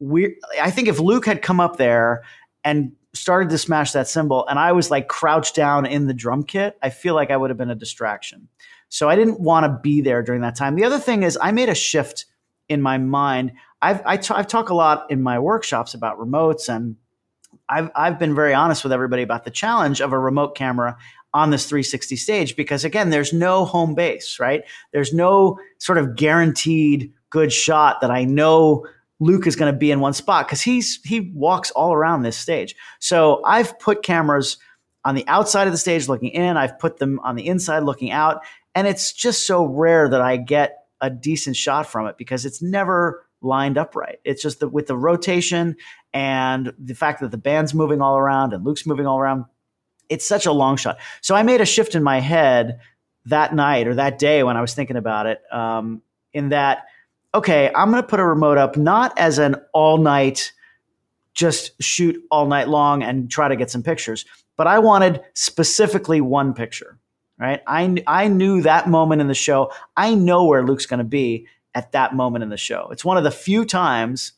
[0.00, 0.32] weird.
[0.60, 2.24] I think if Luke had come up there
[2.64, 6.42] and started to smash that cymbal and I was like crouched down in the drum
[6.42, 8.48] kit, I feel like I would have been a distraction.
[8.88, 10.74] So I didn't want to be there during that time.
[10.74, 12.26] The other thing is I made a shift
[12.68, 16.68] in my mind, I've I, t- I've talk a lot in my workshops about remotes,
[16.68, 16.96] and
[17.68, 20.96] I've I've been very honest with everybody about the challenge of a remote camera
[21.34, 24.64] on this 360 stage because again, there's no home base, right?
[24.92, 28.86] There's no sort of guaranteed good shot that I know
[29.18, 32.36] Luke is going to be in one spot because he's he walks all around this
[32.36, 32.74] stage.
[32.98, 34.58] So I've put cameras
[35.04, 36.56] on the outside of the stage looking in.
[36.56, 38.42] I've put them on the inside looking out,
[38.74, 42.62] and it's just so rare that I get a decent shot from it because it's
[42.62, 44.18] never lined up right.
[44.24, 45.76] It's just that with the rotation
[46.14, 49.44] and the fact that the band's moving all around and Luke's moving all around,
[50.08, 50.98] it's such a long shot.
[51.20, 52.78] So I made a shift in my head
[53.26, 55.40] that night or that day when I was thinking about it.
[55.52, 56.84] Um, in that,
[57.34, 60.52] okay, I'm going to put a remote up not as an all night,
[61.34, 64.24] just shoot all night long and try to get some pictures,
[64.56, 66.98] but I wanted specifically one picture.
[67.42, 69.72] Right, I I knew that moment in the show.
[69.96, 72.88] I know where Luke's going to be at that moment in the show.
[72.92, 74.34] It's one of the few times.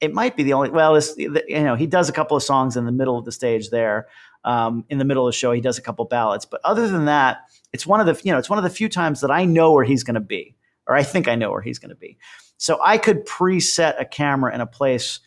[0.00, 0.70] It might be the only.
[0.70, 3.70] Well, you know, he does a couple of songs in the middle of the stage
[3.70, 4.08] there,
[4.42, 5.52] um, in the middle of the show.
[5.52, 7.42] He does a couple ballads, but other than that,
[7.72, 9.70] it's one of the you know it's one of the few times that I know
[9.70, 10.56] where he's going to be,
[10.88, 12.18] or I think I know where he's going to be.
[12.56, 15.20] So I could preset a camera in a place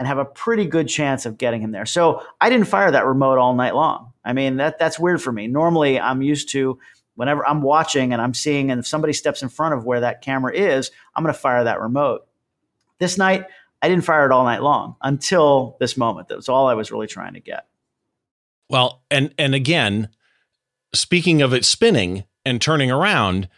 [0.00, 1.86] and have a pretty good chance of getting him there.
[1.86, 4.07] So I didn't fire that remote all night long.
[4.28, 5.46] I mean that that's weird for me.
[5.46, 6.78] Normally I'm used to
[7.14, 10.20] whenever I'm watching and I'm seeing and if somebody steps in front of where that
[10.20, 12.26] camera is, I'm going to fire that remote.
[12.98, 13.46] This night
[13.80, 16.28] I didn't fire it all night long until this moment.
[16.28, 17.66] That was all I was really trying to get.
[18.68, 20.10] Well, and and again,
[20.94, 23.48] speaking of it spinning and turning around,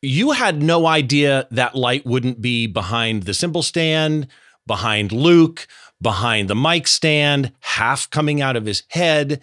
[0.00, 4.26] you had no idea that light wouldn't be behind the cymbal stand,
[4.66, 5.68] behind Luke,
[6.00, 9.40] behind the mic stand, half coming out of his head,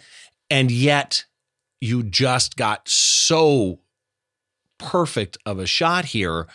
[0.50, 1.24] and yet
[1.80, 3.80] you just got so
[4.78, 6.48] perfect of a shot here.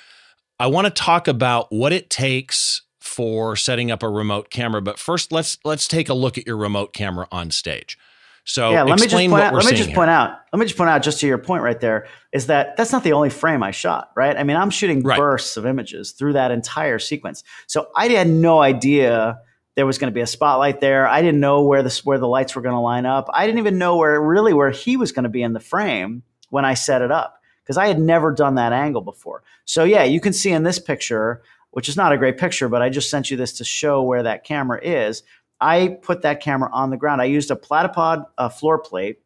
[0.60, 4.99] I want to talk about what it takes for setting up a remote camera, but
[4.99, 7.97] first let's let's take a look at your remote camera on stage.
[8.45, 9.53] So yeah, let me just point out.
[9.53, 9.95] Let me just here.
[9.95, 10.38] point out.
[10.53, 13.03] Let me just point out, just to your point right there, is that that's not
[13.03, 14.12] the only frame I shot.
[14.15, 14.38] Right?
[14.38, 15.17] I mean, I'm shooting right.
[15.17, 17.43] bursts of images through that entire sequence.
[17.65, 19.39] So I had no idea
[19.75, 21.07] there was going to be a spotlight there.
[21.07, 23.29] I didn't know where the where the lights were going to line up.
[23.33, 26.23] I didn't even know where really where he was going to be in the frame
[26.49, 29.43] when I set it up because I had never done that angle before.
[29.65, 32.81] So yeah, you can see in this picture, which is not a great picture, but
[32.81, 35.23] I just sent you this to show where that camera is.
[35.59, 37.21] I put that camera on the ground.
[37.21, 39.19] I used a platypod uh, floor plate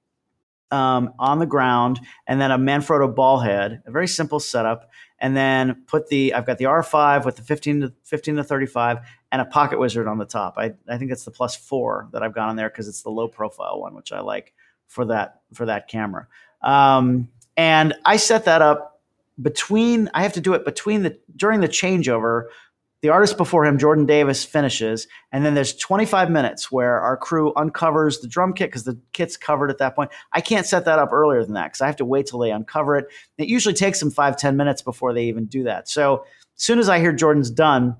[0.71, 4.89] um, on the ground and then a Manfrotto ball head, a very simple setup.
[5.19, 8.99] And then put the, I've got the R5 with the 15 to 15 to 35
[9.31, 10.55] and a pocket wizard on the top.
[10.57, 13.09] I, I think it's the plus four that I've got on there because it's the
[13.09, 14.53] low profile one, which I like
[14.87, 16.27] for that, for that camera.
[16.61, 19.01] Um, and I set that up
[19.41, 22.45] between, I have to do it between the, during the changeover
[23.01, 27.53] the artist before him, Jordan Davis, finishes, and then there's 25 minutes where our crew
[27.55, 30.11] uncovers the drum kit because the kit's covered at that point.
[30.33, 32.51] I can't set that up earlier than that because I have to wait till they
[32.51, 33.07] uncover it.
[33.37, 35.87] It usually takes them five, 10 minutes before they even do that.
[35.87, 36.25] So
[36.57, 37.95] as soon as I hear Jordan's done,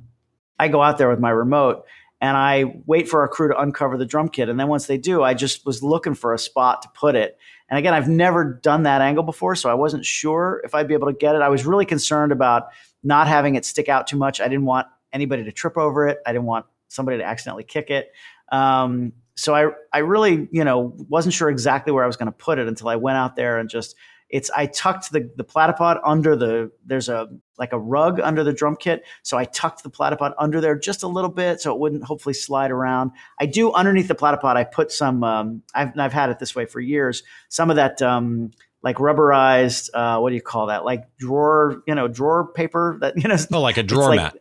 [0.60, 1.86] I go out there with my remote
[2.22, 4.50] and I wait for our crew to uncover the drum kit.
[4.50, 7.38] And then once they do, I just was looking for a spot to put it.
[7.70, 10.96] And again, I've never done that angle before, so I wasn't sure if I'd be
[10.96, 11.42] able to get it.
[11.42, 12.68] I was really concerned about
[13.04, 14.42] not having it stick out too much.
[14.42, 16.20] I didn't want anybody to trip over it.
[16.26, 18.12] I didn't want somebody to accidentally kick it.
[18.52, 22.38] Um, so I, I really, you know, wasn't sure exactly where I was going to
[22.38, 23.96] put it until I went out there and just,
[24.30, 28.54] it's, I tucked the, the platypod under the, there's a, like a rug under the
[28.54, 29.06] drum kit.
[29.24, 32.34] So I tucked the platypod under there just a little bit so it wouldn't hopefully
[32.34, 33.12] slide around.
[33.40, 36.66] I do underneath the platypod, I put some, um, I've, I've had it this way
[36.66, 40.86] for years, some of that, um, like rubberized uh, what do you call that?
[40.86, 44.38] Like drawer you know drawer paper that you know oh like a drawer mat.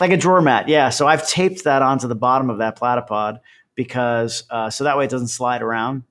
[0.00, 0.90] Like a drawer mat yeah.
[0.90, 3.40] So i've taped that onto the bottom of that platypod
[3.74, 6.02] because uh, so that way it doesn't slide around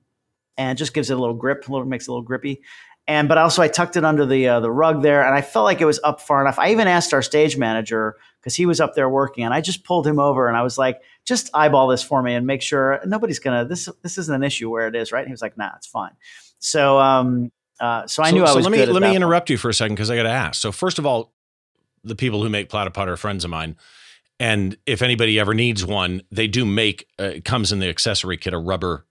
[0.56, 2.62] and just gives it a little grip a little makes it a little grippy
[3.08, 5.64] and but also i tucked it under the uh, the rug there and i felt
[5.64, 8.80] like it was up far enough i even asked our stage manager because he was
[8.80, 11.88] up there working and i just pulled him over and i was like just eyeball
[11.88, 14.94] this for me and make sure nobody's gonna this this isn't an issue where it
[14.94, 16.12] is right and he was like nah it's fine
[16.58, 18.64] so um uh, so I knew so, I was.
[18.64, 19.16] Let me let me point.
[19.16, 20.60] interrupt you for a second because I got to ask.
[20.60, 21.32] So first of all,
[22.04, 23.76] the people who make platypod are friends of mine,
[24.40, 27.06] and if anybody ever needs one, they do make.
[27.18, 29.05] Uh, comes in the accessory kit a rubber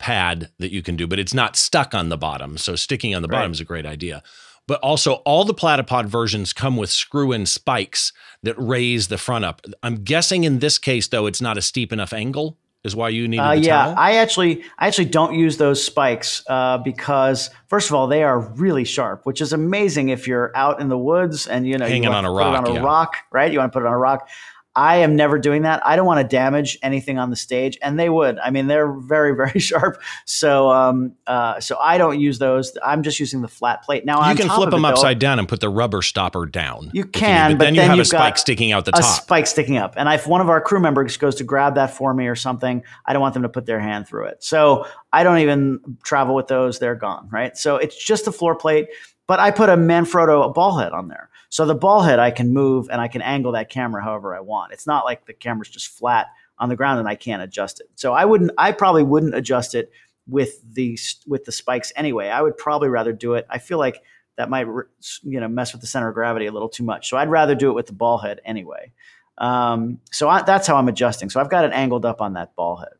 [0.00, 2.58] pad that you can do, but it's not stuck on the bottom.
[2.58, 3.38] So sticking on the right.
[3.38, 4.22] bottom is a great idea.
[4.66, 9.62] But also, all the platypod versions come with screw-in spikes that raise the front up.
[9.82, 13.28] I'm guessing in this case, though, it's not a steep enough angle is why you
[13.28, 13.94] need uh, yeah towel?
[13.98, 18.40] i actually i actually don't use those spikes uh, because first of all they are
[18.40, 22.04] really sharp which is amazing if you're out in the woods and you know hanging
[22.04, 22.80] you on a rock on a yeah.
[22.80, 24.28] rock right you want to put it on a rock
[24.80, 25.86] I am never doing that.
[25.86, 28.38] I don't want to damage anything on the stage, and they would.
[28.38, 30.00] I mean, they're very, very sharp.
[30.24, 32.72] So, um, uh, so I don't use those.
[32.82, 34.06] I'm just using the flat plate.
[34.06, 36.90] Now you can flip them it, upside though, down and put the rubber stopper down.
[36.94, 39.02] You can, you, but, but, then, then you have a spike sticking out the top.
[39.02, 41.94] A spike sticking up, and if one of our crew members goes to grab that
[41.94, 44.42] for me or something, I don't want them to put their hand through it.
[44.42, 46.78] So I don't even travel with those.
[46.78, 47.54] They're gone, right?
[47.54, 48.88] So it's just a floor plate.
[49.26, 51.29] But I put a Manfrotto ball head on there.
[51.50, 54.40] So the ball head I can move and I can angle that camera however I
[54.40, 54.72] want.
[54.72, 56.28] It's not like the camera's just flat
[56.58, 57.88] on the ground and I can't adjust it.
[57.96, 59.90] So I wouldn't I probably wouldn't adjust it
[60.28, 62.28] with the with the spikes anyway.
[62.28, 63.46] I would probably rather do it.
[63.50, 64.02] I feel like
[64.36, 64.66] that might
[65.22, 67.10] you know mess with the center of gravity a little too much.
[67.10, 68.92] So I'd rather do it with the ball head anyway.
[69.38, 71.30] Um, so I, that's how I'm adjusting.
[71.30, 72.92] So I've got it angled up on that ball head.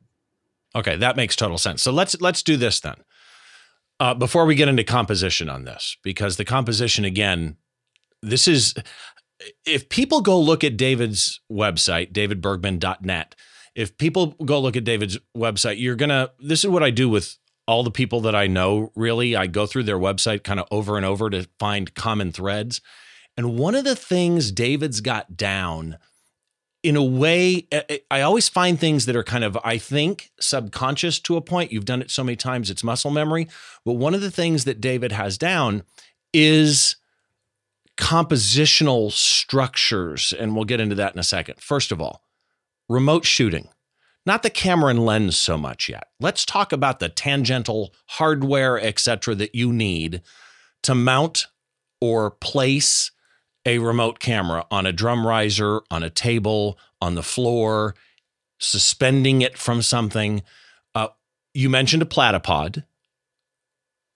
[0.75, 1.83] Okay, that makes total sense.
[1.83, 2.97] So let's let's do this then.
[4.01, 7.57] Uh, before we get into composition on this, because the composition again
[8.23, 8.75] this is
[9.65, 13.35] if people go look at David's website, davidbergman.net,
[13.75, 17.09] if people go look at David's website, you're going to, this is what I do
[17.09, 19.37] with all the people that I know, really.
[19.37, 22.81] I go through their website kind of over and over to find common threads.
[23.37, 25.97] And one of the things David's got down
[26.83, 27.69] in a way,
[28.11, 31.73] I always find things that are kind of, I think, subconscious to a point.
[31.73, 33.49] You've done it so many times, it's muscle memory.
[33.85, 35.83] But one of the things that David has down
[36.33, 36.97] is
[38.01, 41.61] compositional structures, and we'll get into that in a second.
[41.61, 42.25] First of all,
[42.89, 43.69] remote shooting,
[44.25, 46.09] not the camera and lens so much yet.
[46.19, 50.23] Let's talk about the tangential hardware, etc., that you need
[50.83, 51.47] to mount
[52.01, 53.11] or place
[53.67, 57.95] a remote camera on a drum riser, on a table, on the floor,
[58.59, 60.43] suspending it from something.
[60.95, 61.09] Uh,
[61.53, 62.85] you mentioned a platypod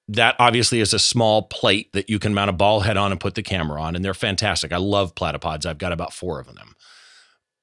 [0.08, 3.20] that obviously is a small plate that you can mount a ball head on and
[3.20, 4.72] put the camera on, and they're fantastic.
[4.72, 5.66] I love platypods.
[5.66, 6.74] I've got about four of them.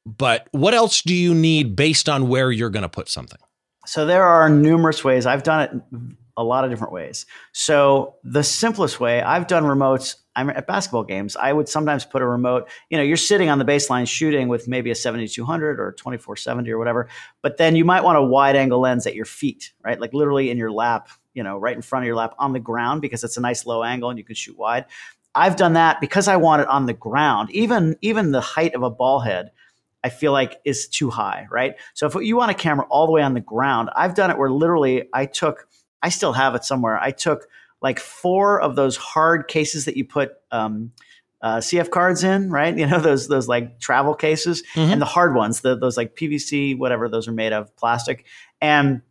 [0.05, 3.39] But what else do you need based on where you're going to put something?
[3.85, 5.25] So there are numerous ways.
[5.25, 6.01] I've done it
[6.37, 7.25] a lot of different ways.
[7.51, 10.15] So the simplest way, I've done remotes.
[10.35, 11.35] I'm at basketball games.
[11.35, 12.69] I would sometimes put a remote.
[12.89, 16.77] You know, you're sitting on the baseline shooting with maybe a 7200 or 2470 or
[16.77, 17.09] whatever,
[17.41, 19.99] but then you might want a wide angle lens at your feet, right?
[19.99, 22.59] Like literally in your lap, you know, right in front of your lap on the
[22.59, 24.85] ground because it's a nice low angle and you can shoot wide.
[25.33, 27.51] I've done that because I want it on the ground.
[27.51, 29.51] Even even the height of a ball head,
[30.03, 31.75] I feel like is too high, right?
[31.93, 34.37] So if you want a camera all the way on the ground, I've done it
[34.37, 35.67] where literally I took,
[36.01, 36.99] I still have it somewhere.
[36.99, 37.47] I took
[37.81, 40.91] like four of those hard cases that you put um,
[41.41, 42.77] uh, CF cards in, right?
[42.81, 44.91] You know those those like travel cases mm-hmm.
[44.91, 48.25] and the hard ones, the, those like PVC, whatever those are made of, plastic,
[48.59, 49.01] and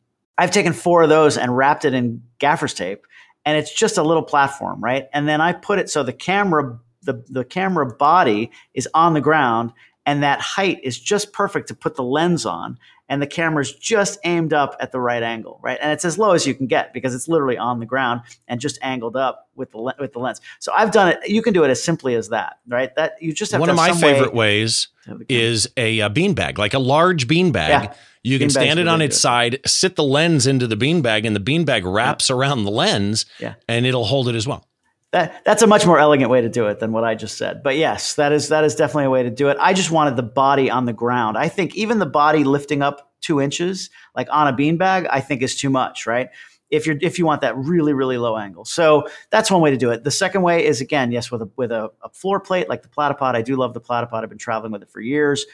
[0.40, 3.06] I've taken four of those and wrapped it in gaffer's tape,
[3.44, 5.08] and it's just a little platform, right?
[5.12, 9.20] And then I put it so the camera, the, the camera body is on the
[9.20, 9.72] ground,
[10.06, 12.78] and that height is just perfect to put the lens on
[13.10, 15.76] and the camera's just aimed up at the right angle, right?
[15.82, 18.60] And it's as low as you can get because it's literally on the ground and
[18.60, 20.40] just angled up with the with the lens.
[20.60, 21.28] So I've done it.
[21.28, 22.94] You can do it as simply as that, right?
[22.94, 24.88] That you just have one of my favorite way ways
[25.28, 27.68] is a, a beanbag, like a large beanbag.
[27.68, 27.94] Yeah.
[28.22, 31.40] You can stand it on its side, sit the lens into the beanbag, and the
[31.40, 32.36] beanbag wraps yeah.
[32.36, 33.54] around the lens, yeah.
[33.66, 34.66] and it'll hold it as well
[35.12, 37.62] that that's a much more elegant way to do it than what I just said.
[37.62, 39.56] But yes, that is that is definitely a way to do it.
[39.60, 41.36] I just wanted the body on the ground.
[41.36, 45.42] I think even the body lifting up two inches, like on a beanbag, I think
[45.42, 46.28] is too much, right?
[46.70, 49.76] If you're if you want that really really low angle, so that's one way to
[49.76, 50.04] do it.
[50.04, 52.88] The second way is again, yes, with a with a, a floor plate like the
[52.88, 53.34] platypod.
[53.34, 54.22] I do love the platypod.
[54.22, 55.44] I've been traveling with it for years,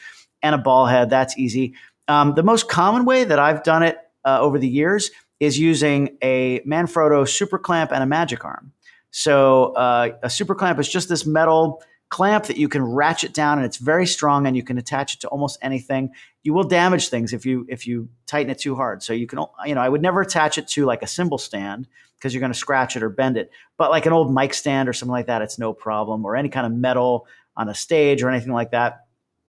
[0.43, 1.09] and a ball head.
[1.09, 1.73] That's easy.
[2.07, 6.17] Um, the most common way that I've done it uh, over the years is using
[6.21, 8.71] a Manfrotto super clamp and a magic arm.
[9.11, 13.57] So uh, a super clamp is just this metal clamp that you can ratchet down
[13.57, 16.11] and it's very strong and you can attach it to almost anything.
[16.43, 19.03] You will damage things if you if you tighten it too hard.
[19.03, 21.87] So you can you know I would never attach it to like a cymbal stand
[22.17, 23.51] because you're going to scratch it or bend it.
[23.77, 26.25] But like an old mic stand or something like that, it's no problem.
[26.25, 29.06] Or any kind of metal on a stage or anything like that.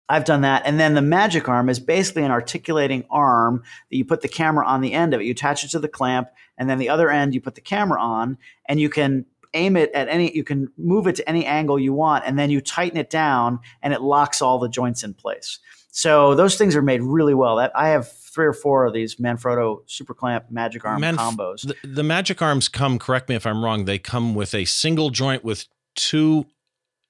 [0.10, 0.64] I've done that.
[0.66, 4.66] And then the magic arm is basically an articulating arm that you put the camera
[4.66, 5.26] on the end of it.
[5.26, 8.01] You attach it to the clamp, and then the other end you put the camera
[8.01, 8.38] on,
[8.68, 11.93] and you can aim it at any you can move it to any angle you
[11.93, 15.60] want and then you tighten it down and it locks all the joints in place
[15.91, 19.18] so those things are made really well that i have three or four of these
[19.18, 23.45] manfrotto super clamp magic arm Manf- combos the, the magic arms come correct me if
[23.45, 26.45] i'm wrong they come with a single joint with two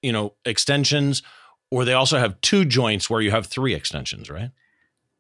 [0.02, 1.24] you know extensions
[1.74, 4.52] or they also have two joints where you have three extensions right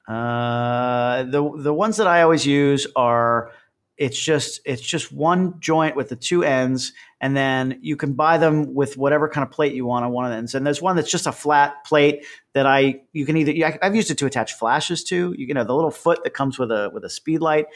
[0.08, 3.52] uh, the the ones that i always use are
[3.98, 8.38] it's just it's just one joint with the two ends, and then you can buy
[8.38, 10.56] them with whatever kind of plate you want on one of the ends.
[10.56, 14.10] And there's one that's just a flat plate that I you can either I've used
[14.10, 15.36] it to attach flashes to.
[15.38, 17.68] You know the little foot that comes with a with a speed light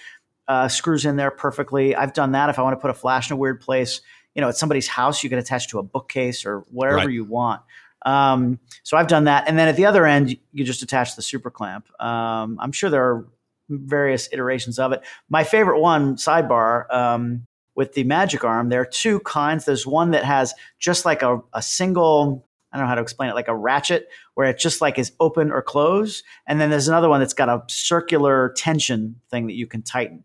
[0.48, 1.96] uh, screws in there perfectly.
[1.96, 4.02] I've done that if I want to put a flash in a weird place.
[4.34, 7.10] You know, at somebody's house, you can attach to a bookcase or whatever right.
[7.10, 7.62] you want.
[8.06, 11.22] Um, so I've done that, and then at the other end, you just attach the
[11.22, 11.90] super clamp.
[12.02, 13.28] Um, I'm sure there are
[13.70, 15.02] various iterations of it.
[15.30, 17.46] My favorite one, sidebar, um,
[17.76, 19.66] with the magic arm, there are two kinds.
[19.66, 23.30] There's one that has just like a, a single I don't know how to explain
[23.30, 26.22] it, like a ratchet where it just like is open or close.
[26.46, 30.24] And then there's another one that's got a circular tension thing that you can tighten.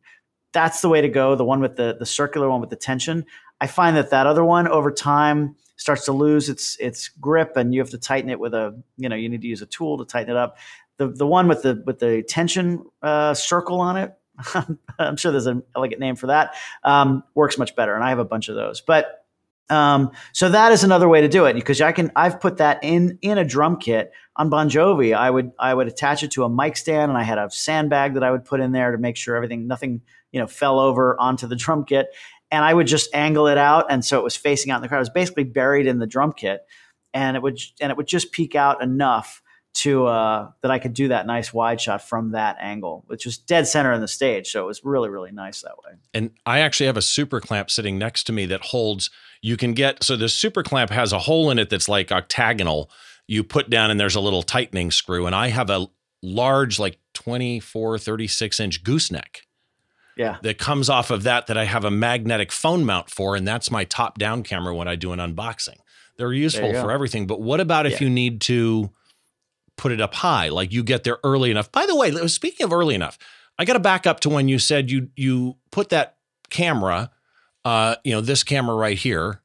[0.53, 1.35] That's the way to go.
[1.35, 3.25] The one with the, the circular one with the tension.
[3.61, 7.75] I find that that other one over time starts to lose its its grip and
[7.75, 9.99] you have to tighten it with a, you know, you need to use a tool
[9.99, 10.57] to tighten it up.
[10.99, 14.15] The the one with the with the tension uh, circle on it,
[14.99, 16.55] I'm sure there's an elegant name for that.
[16.85, 18.81] Um, works much better, and I have a bunch of those.
[18.81, 19.25] But
[19.71, 22.13] um, so that is another way to do it because I can.
[22.15, 25.15] I've put that in in a drum kit on Bon Jovi.
[25.17, 28.15] I would I would attach it to a mic stand, and I had a sandbag
[28.15, 31.19] that I would put in there to make sure everything nothing you know fell over
[31.19, 32.09] onto the drum kit,
[32.53, 34.89] and I would just angle it out, and so it was facing out in the
[34.89, 34.99] crowd.
[34.99, 36.61] It was basically buried in the drum kit,
[37.13, 39.43] and it would and it would just peek out enough
[39.75, 43.39] to uh, that I could do that nice wide shot from that angle, which was
[43.39, 44.51] dead center in the stage.
[44.51, 45.95] So it was really, really nice that way.
[46.13, 49.11] And I actually have a super clamp sitting next to me that holds.
[49.41, 52.91] You can get so the super clamp has a hole in it that's like octagonal.
[53.27, 55.89] You put down and there's a little tightening screw, and I have a
[56.23, 59.43] large, like 24, 36 inch gooseneck.
[60.17, 60.37] Yeah.
[60.43, 63.71] That comes off of that that I have a magnetic phone mount for, and that's
[63.71, 65.77] my top down camera when I do an unboxing.
[66.19, 67.27] They're useful for everything.
[67.27, 68.07] But what about if yeah.
[68.07, 68.91] you need to
[69.77, 70.49] put it up high.
[70.49, 71.71] Like you get there early enough.
[71.73, 73.19] By the way, speaking of early enough,
[73.59, 76.17] I got to back up to when you said you you put that
[76.51, 77.11] camera,
[77.65, 79.43] uh, you know, this camera right here,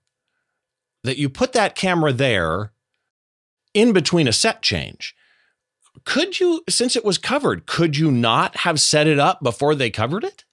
[1.03, 2.71] that you put that camera there
[3.73, 5.15] in between a set change.
[6.05, 9.89] Could you, since it was covered, could you not have set it up before they
[9.89, 10.45] covered it?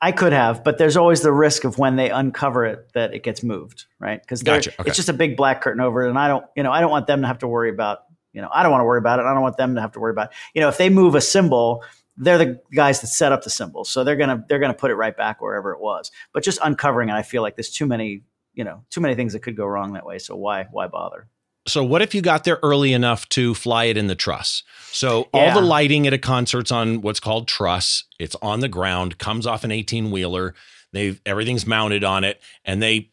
[0.00, 3.24] I could have, but there's always the risk of when they uncover it that it
[3.24, 4.20] gets moved, right?
[4.20, 4.70] Because gotcha.
[4.78, 4.88] okay.
[4.88, 6.90] it's just a big black curtain over it, and I don't, you know, I don't
[6.90, 8.00] want them to have to worry about
[8.32, 9.22] you know, I don't want to worry about it.
[9.24, 10.36] I don't want them to have to worry about it.
[10.54, 11.82] You know, if they move a cymbal,
[12.16, 13.84] they're the guys that set up the cymbal.
[13.84, 16.10] So they're gonna they're gonna put it right back wherever it was.
[16.32, 18.22] But just uncovering it, I feel like there's too many,
[18.54, 20.18] you know, too many things that could go wrong that way.
[20.18, 21.26] So why why bother?
[21.68, 24.62] So what if you got there early enough to fly it in the truss?
[24.90, 25.54] So all yeah.
[25.54, 28.04] the lighting at a concert's on what's called truss.
[28.18, 30.54] It's on the ground, comes off an 18 wheeler.
[30.92, 33.10] They've everything's mounted on it, and they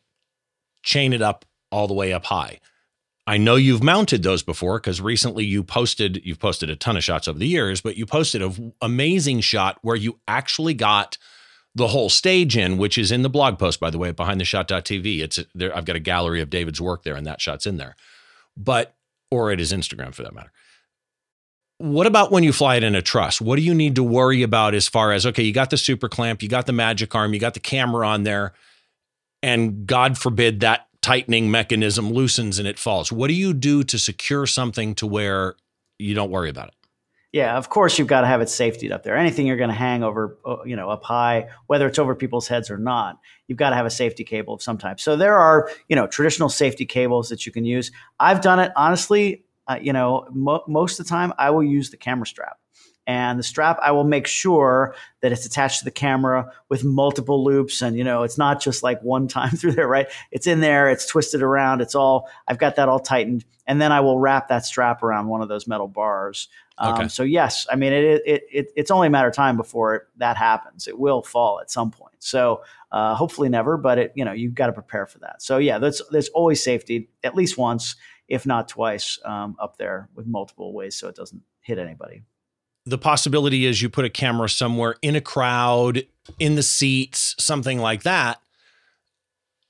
[0.83, 2.59] chain it up all the way up high.
[3.27, 7.03] I know you've mounted those before because recently you posted, you've posted a ton of
[7.03, 11.17] shots over the years, but you posted an amazing shot where you actually got
[11.73, 14.45] the whole stage in, which is in the blog post, by the way, behind the
[14.45, 15.21] shot.tv.
[15.21, 15.75] It's there.
[15.75, 17.95] I've got a gallery of David's work there, and that shot's in there.
[18.57, 18.95] But,
[19.31, 20.51] or it is Instagram for that matter.
[21.77, 23.41] What about when you fly it in a truss?
[23.41, 26.07] What do you need to worry about as far as, okay, you got the super
[26.07, 28.53] clamp, you got the magic arm, you got the camera on there,
[29.43, 33.11] and God forbid that tightening mechanism loosens and it falls.
[33.11, 35.55] What do you do to secure something to where
[35.99, 36.73] you don't worry about it?
[37.35, 39.17] Yeah, of course you've got to have it safetied up there.
[39.17, 42.47] Anything you're going to hang over, uh, you know, up high, whether it's over people's
[42.47, 43.19] heads or not,
[43.49, 45.01] you've got to have a safety cable of some type.
[45.01, 47.91] So there are, you know, traditional safety cables that you can use.
[48.21, 49.43] I've done it honestly.
[49.67, 52.57] Uh, you know, mo- most of the time I will use the camera strap
[53.07, 57.43] and the strap i will make sure that it's attached to the camera with multiple
[57.43, 60.59] loops and you know it's not just like one time through there right it's in
[60.59, 64.19] there it's twisted around it's all i've got that all tightened and then i will
[64.19, 67.07] wrap that strap around one of those metal bars um, okay.
[67.07, 70.03] so yes i mean it, it, it, it's only a matter of time before it,
[70.17, 72.61] that happens it will fall at some point so
[72.91, 75.77] uh, hopefully never but it you know you've got to prepare for that so yeah
[75.77, 77.95] there's, there's always safety at least once
[78.27, 82.23] if not twice um, up there with multiple ways so it doesn't hit anybody
[82.85, 86.05] the possibility is you put a camera somewhere in a crowd,
[86.39, 88.39] in the seats, something like that,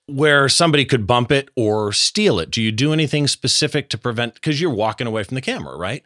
[0.08, 2.52] where somebody could bump it or steal it.
[2.52, 4.36] Do you do anything specific to prevent?
[4.36, 6.04] Because you're walking away from the camera, right?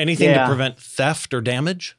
[0.00, 0.42] Anything yeah.
[0.42, 1.96] to prevent theft or damage?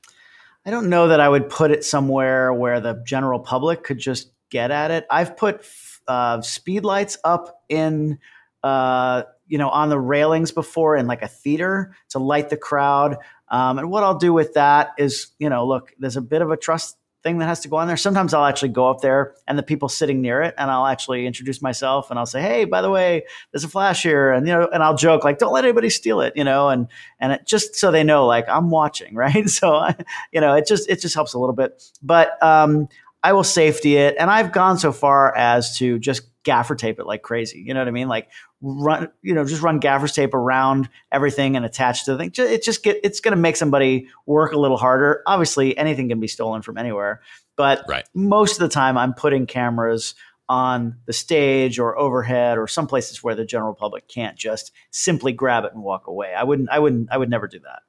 [0.66, 4.32] I don't know that I would put it somewhere where the general public could just
[4.50, 5.06] get at it.
[5.10, 5.66] I've put
[6.08, 8.20] uh, speed lights up in,
[8.64, 13.18] uh, you know, on the railings before in like a theater to light the crowd.
[13.50, 16.52] Um, and what I'll do with that is, you know, look, there's a bit of
[16.52, 17.98] a trust thing that has to go on there.
[17.98, 21.26] Sometimes I'll actually go up there and the people sitting near it and I'll actually
[21.26, 24.32] introduce myself and I'll say, Hey, by the way, there's a flash here.
[24.32, 26.88] And, you know, and I'll joke like, don't let anybody steal it, you know, and,
[27.20, 29.16] and it just so they know, like I'm watching.
[29.22, 29.48] Right.
[29.48, 29.96] So, I,
[30.32, 32.88] you know, it just, it just helps a little bit, but, um,
[33.24, 34.16] I will safety it.
[34.18, 37.60] And I've gone so far as to just gaffer tape it like crazy.
[37.60, 38.08] You know what I mean?
[38.08, 38.30] Like
[38.62, 42.32] run, you know, just run gaffer's tape around everything and attach to the thing.
[42.38, 45.24] It just get, it's going to make somebody work a little harder.
[45.26, 47.22] Obviously, anything can be stolen from anywhere,
[47.56, 48.08] but right.
[48.14, 50.16] most of the time, I'm putting cameras
[50.48, 55.32] on the stage or overhead or some places where the general public can't just simply
[55.32, 56.34] grab it and walk away.
[56.34, 56.70] I wouldn't.
[56.70, 57.10] I wouldn't.
[57.12, 57.84] I would never do that.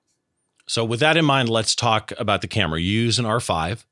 [0.68, 2.80] So, with that in mind, let's talk about the camera.
[2.80, 3.84] You use an R5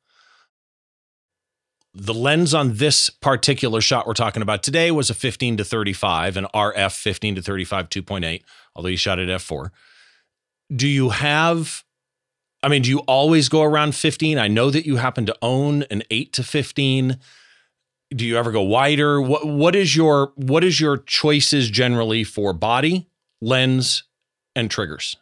[1.93, 6.37] the lens on this particular shot we're talking about today was a 15 to 35,
[6.37, 8.43] an RF 15 to 35 2.8,
[8.77, 9.71] although you shot at f4.
[10.75, 11.85] Do you have
[12.63, 14.39] I mean, do you always go around 15?
[14.39, 17.19] I know that you happen to own an 8 to 15.
[18.11, 19.21] Do you ever go wider?
[19.21, 23.09] What what is your what is your choices generally for body,
[23.41, 24.05] lens,
[24.55, 25.17] and triggers?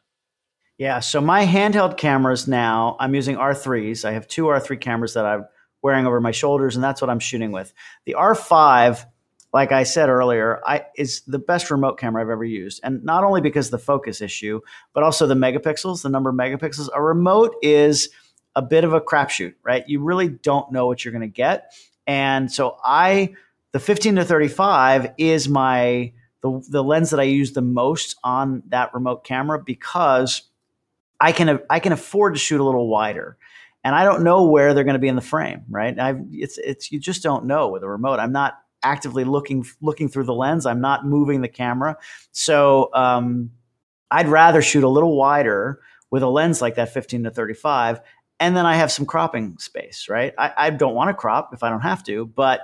[0.79, 4.05] Yeah, so my handheld cameras now, I'm using R3s.
[4.05, 5.45] I have two R3 cameras that I've
[5.83, 7.73] wearing over my shoulders, and that's what I'm shooting with.
[8.05, 9.05] The R5,
[9.53, 13.25] like I said earlier, I, is the best remote camera I've ever used, and not
[13.25, 14.61] only because the focus issue,
[14.93, 16.89] but also the megapixels, the number of megapixels.
[16.95, 18.09] A remote is
[18.57, 19.85] a bit of a crapshoot, right?
[19.89, 21.73] You really don't know what you're going to get,
[22.07, 23.35] and so I,
[23.73, 28.63] the 15 to 35 is my the, the lens that I use the most on
[28.69, 30.43] that remote camera because
[31.21, 33.37] I can I can afford to shoot a little wider
[33.85, 35.99] and I don't know where they're going to be in the frame, right?
[35.99, 38.19] I've, it's it's you just don't know with a remote.
[38.19, 40.67] I'm not actively looking looking through the lens.
[40.67, 41.97] I'm not moving the camera,
[42.33, 43.51] so um,
[44.11, 48.01] I'd rather shoot a little wider with a lens like that, 15 to 35,
[48.41, 50.33] and then I have some cropping space, right?
[50.39, 52.63] I, I don't want to crop if I don't have to, but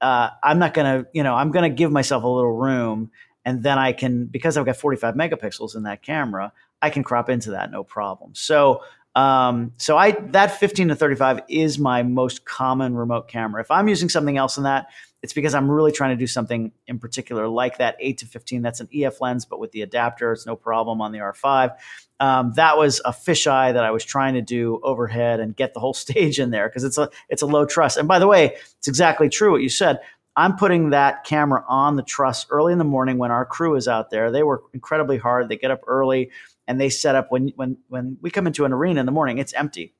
[0.00, 3.10] uh, I'm not going to, you know, I'm going to give myself a little room,
[3.44, 6.52] and then I can because I've got 45 megapixels in that camera,
[6.82, 8.34] I can crop into that no problem.
[8.34, 8.82] So
[9.14, 13.60] um, so I that 15 to 35 is my most common remote camera.
[13.60, 14.88] If I'm using something else than that,
[15.22, 18.60] it's because I'm really trying to do something in particular, like that 8 to 15.
[18.60, 21.74] That's an EF lens, but with the adapter, it's no problem on the R5.
[22.20, 25.80] Um, that was a fisheye that I was trying to do overhead and get the
[25.80, 27.96] whole stage in there because it's a it's a low truss.
[27.96, 30.00] And by the way, it's exactly true what you said.
[30.36, 33.86] I'm putting that camera on the truss early in the morning when our crew is
[33.86, 34.32] out there.
[34.32, 35.48] They work incredibly hard.
[35.48, 36.32] They get up early
[36.66, 39.38] and they set up when when when we come into an arena in the morning,
[39.38, 39.94] it's empty,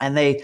[0.00, 0.42] and they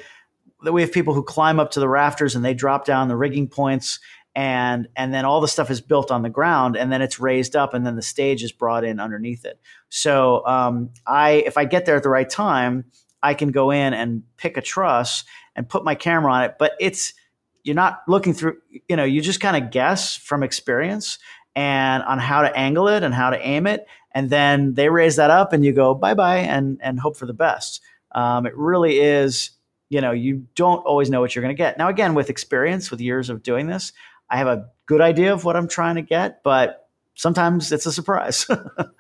[0.73, 3.49] we have people who climb up to the rafters and they drop down the rigging
[3.49, 3.99] points
[4.35, 7.55] and and then all the stuff is built on the ground and then it's raised
[7.55, 9.61] up and then the stage is brought in underneath it.
[9.89, 12.85] So um, i if i get there at the right time
[13.23, 16.73] i can go in and pick a truss and put my camera on it but
[16.81, 17.15] it's
[17.62, 18.57] you're not looking through
[18.89, 21.19] you know you just kind of guess from experience
[21.57, 25.17] and on how to angle it and how to aim it and then they raise
[25.17, 27.83] that up and you go bye bye and and hope for the best.
[28.12, 29.51] Um, it really is,
[29.89, 31.77] you know, you don't always know what you're going to get.
[31.79, 33.93] Now, again, with experience, with years of doing this,
[34.31, 37.93] I have a good idea of what I'm trying to get, but sometimes it's a
[37.93, 38.47] surprise.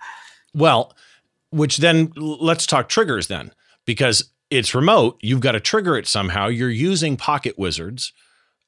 [0.54, 0.94] well,
[1.50, 3.52] which then let's talk triggers then,
[3.84, 5.18] because it's remote.
[5.22, 6.48] You've got to trigger it somehow.
[6.48, 8.12] You're using Pocket Wizards.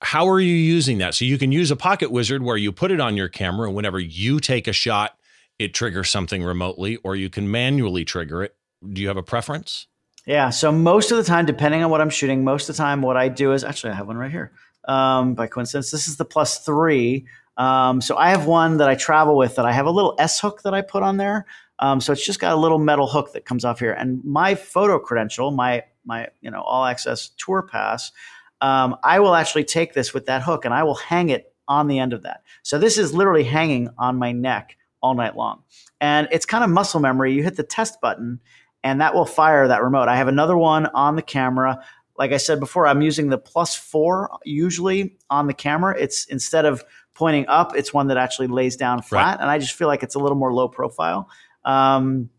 [0.00, 1.14] How are you using that?
[1.14, 3.76] So you can use a Pocket Wizard where you put it on your camera, and
[3.76, 5.18] whenever you take a shot,
[5.58, 8.54] it triggers something remotely, or you can manually trigger it.
[8.92, 9.86] Do you have a preference?
[10.26, 10.50] Yeah.
[10.50, 13.16] So most of the time, depending on what I'm shooting, most of the time, what
[13.16, 14.52] I do is actually I have one right here.
[14.86, 17.26] Um, by coincidence, this is the plus three.
[17.56, 20.40] Um, so I have one that I travel with that I have a little S
[20.40, 21.46] hook that I put on there.
[21.78, 23.92] Um, so it's just got a little metal hook that comes off here.
[23.92, 28.12] And my photo credential, my my you know all access tour pass,
[28.60, 31.88] um, I will actually take this with that hook and I will hang it on
[31.88, 32.42] the end of that.
[32.62, 35.62] So this is literally hanging on my neck all night long.
[36.00, 37.32] And it's kind of muscle memory.
[37.32, 38.40] You hit the test button
[38.82, 40.08] and that will fire that remote.
[40.08, 41.82] I have another one on the camera.
[42.18, 45.96] Like I said before, I'm using the plus four usually on the camera.
[45.98, 46.84] It's instead of
[47.14, 49.38] pointing up, it's one that actually lays down flat.
[49.38, 49.40] Right.
[49.40, 51.28] And I just feel like it's a little more low profile.
[51.64, 52.30] Um,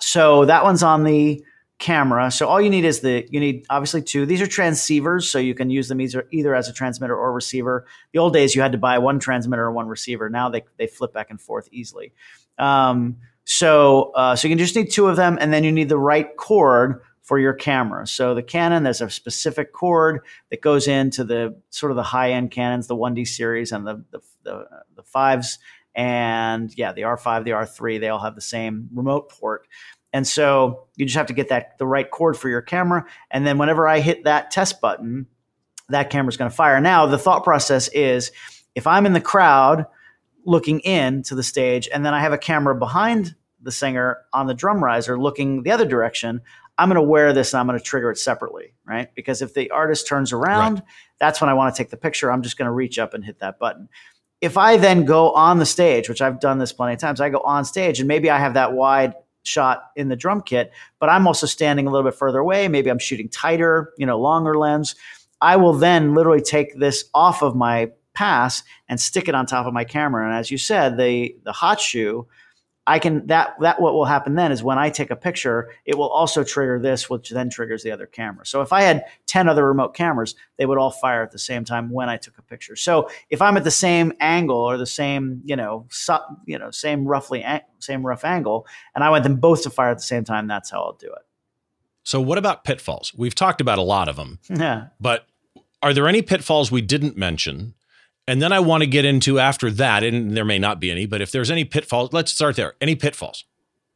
[0.00, 1.42] so that one's on the
[1.84, 2.30] camera.
[2.30, 4.24] So all you need is the you need obviously two.
[4.24, 7.84] These are transceivers, so you can use them either either as a transmitter or receiver.
[8.12, 10.30] The old days you had to buy one transmitter or one receiver.
[10.30, 12.14] Now they they flip back and forth easily.
[12.58, 15.90] Um, so uh, so you can just need two of them, and then you need
[15.90, 18.06] the right cord for your camera.
[18.06, 20.20] So the Canon, there's a specific cord
[20.50, 24.02] that goes into the sort of the high end Canons, the 1D series and the
[24.10, 25.58] the, the, the fives.
[25.94, 29.68] And yeah, the R5, the R3, they all have the same remote port.
[30.14, 33.04] And so you just have to get that the right cord for your camera.
[33.32, 35.26] And then whenever I hit that test button,
[35.88, 36.80] that camera's going to fire.
[36.80, 38.30] Now, the thought process is
[38.76, 39.86] if I'm in the crowd
[40.46, 44.46] looking in to the stage and then I have a camera behind the singer on
[44.46, 46.40] the drum riser looking the other direction,
[46.78, 49.12] I'm going to wear this and I'm going to trigger it separately, right?
[49.16, 50.84] Because if the artist turns around, right.
[51.18, 52.30] that's when I want to take the picture.
[52.30, 53.88] I'm just going to reach up and hit that button.
[54.40, 57.30] If I then go on the stage, which I've done this plenty of times, I
[57.30, 59.14] go on stage and maybe I have that wide
[59.44, 62.66] shot in the drum kit, but I'm also standing a little bit further away.
[62.68, 64.96] Maybe I'm shooting tighter, you know, longer lens.
[65.40, 69.66] I will then literally take this off of my pass and stick it on top
[69.66, 70.26] of my camera.
[70.26, 72.26] And as you said, the the hot shoe
[72.86, 75.96] I can that that what will happen then is when I take a picture, it
[75.96, 78.44] will also trigger this, which then triggers the other camera.
[78.44, 81.64] So if I had ten other remote cameras, they would all fire at the same
[81.64, 82.76] time when I took a picture.
[82.76, 86.70] So if I'm at the same angle or the same you know su- you know
[86.70, 87.44] same roughly
[87.78, 90.70] same rough angle, and I want them both to fire at the same time, that's
[90.70, 91.22] how I'll do it.
[92.02, 93.14] So what about pitfalls?
[93.16, 94.38] We've talked about a lot of them.
[94.50, 94.88] Yeah.
[95.00, 95.26] But
[95.82, 97.74] are there any pitfalls we didn't mention
[98.26, 101.06] and then I want to get into after that, and there may not be any,
[101.06, 102.74] but if there's any pitfalls, let's start there.
[102.80, 103.44] Any pitfalls?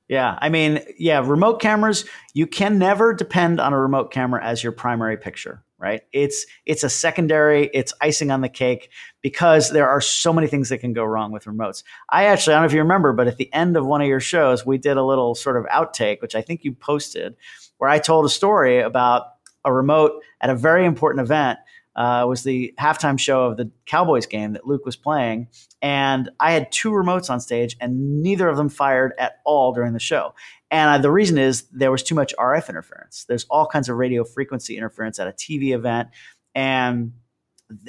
[0.08, 4.62] Yeah, I mean, yeah, remote cameras, you can never depend on a remote camera as
[4.62, 6.00] your primary picture, right?
[6.12, 10.70] It's it's a secondary, it's icing on the cake because there are so many things
[10.70, 11.82] that can go wrong with remotes.
[12.08, 14.08] I actually, I don't know if you remember, but at the end of one of
[14.08, 17.36] your shows, we did a little sort of outtake, which I think you posted,
[17.76, 19.26] where I told a story about
[19.64, 21.58] a remote at a very important event
[21.98, 25.48] uh, was the halftime show of the Cowboys game that Luke was playing.
[25.82, 29.94] And I had two remotes on stage, and neither of them fired at all during
[29.94, 30.32] the show.
[30.70, 33.24] And uh, the reason is there was too much RF interference.
[33.24, 36.10] There's all kinds of radio frequency interference at a TV event.
[36.54, 37.14] And,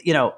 [0.02, 0.34] you know,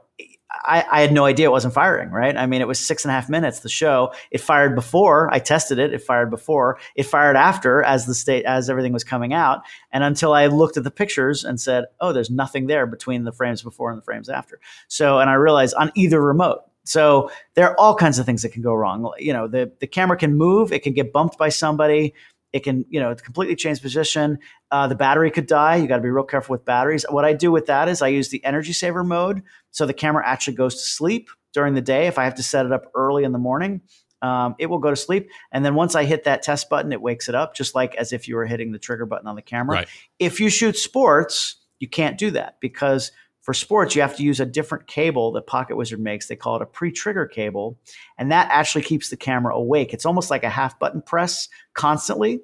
[0.63, 2.35] I, I, had no idea it wasn't firing, right?
[2.35, 4.13] I mean, it was six and a half minutes, the show.
[4.31, 5.93] It fired before I tested it.
[5.93, 6.79] It fired before.
[6.95, 9.61] It fired after as the state, as everything was coming out.
[9.91, 13.31] And until I looked at the pictures and said, oh, there's nothing there between the
[13.31, 14.59] frames before and the frames after.
[14.87, 16.61] So, and I realized on either remote.
[16.83, 19.11] So there are all kinds of things that can go wrong.
[19.19, 20.71] You know, the, the camera can move.
[20.71, 22.13] It can get bumped by somebody.
[22.53, 24.39] It can, you know, completely change position.
[24.71, 25.77] Uh, the battery could die.
[25.77, 27.05] You got to be real careful with batteries.
[27.09, 29.41] What I do with that is I use the energy saver mode.
[29.71, 32.07] So the camera actually goes to sleep during the day.
[32.07, 33.81] If I have to set it up early in the morning,
[34.21, 35.29] um, it will go to sleep.
[35.51, 38.13] And then once I hit that test button, it wakes it up, just like as
[38.13, 39.77] if you were hitting the trigger button on the camera.
[39.77, 39.87] Right.
[40.19, 43.11] If you shoot sports, you can't do that because
[43.41, 46.27] for sports, you have to use a different cable that Pocket Wizard makes.
[46.27, 47.77] They call it a pre-trigger cable,
[48.17, 49.93] and that actually keeps the camera awake.
[49.93, 52.41] It's almost like a half button press constantly,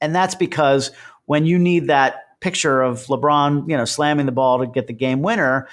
[0.00, 0.90] and that's because
[1.26, 4.92] when you need that picture of LeBron, you know, slamming the ball to get the
[4.92, 5.68] game winner,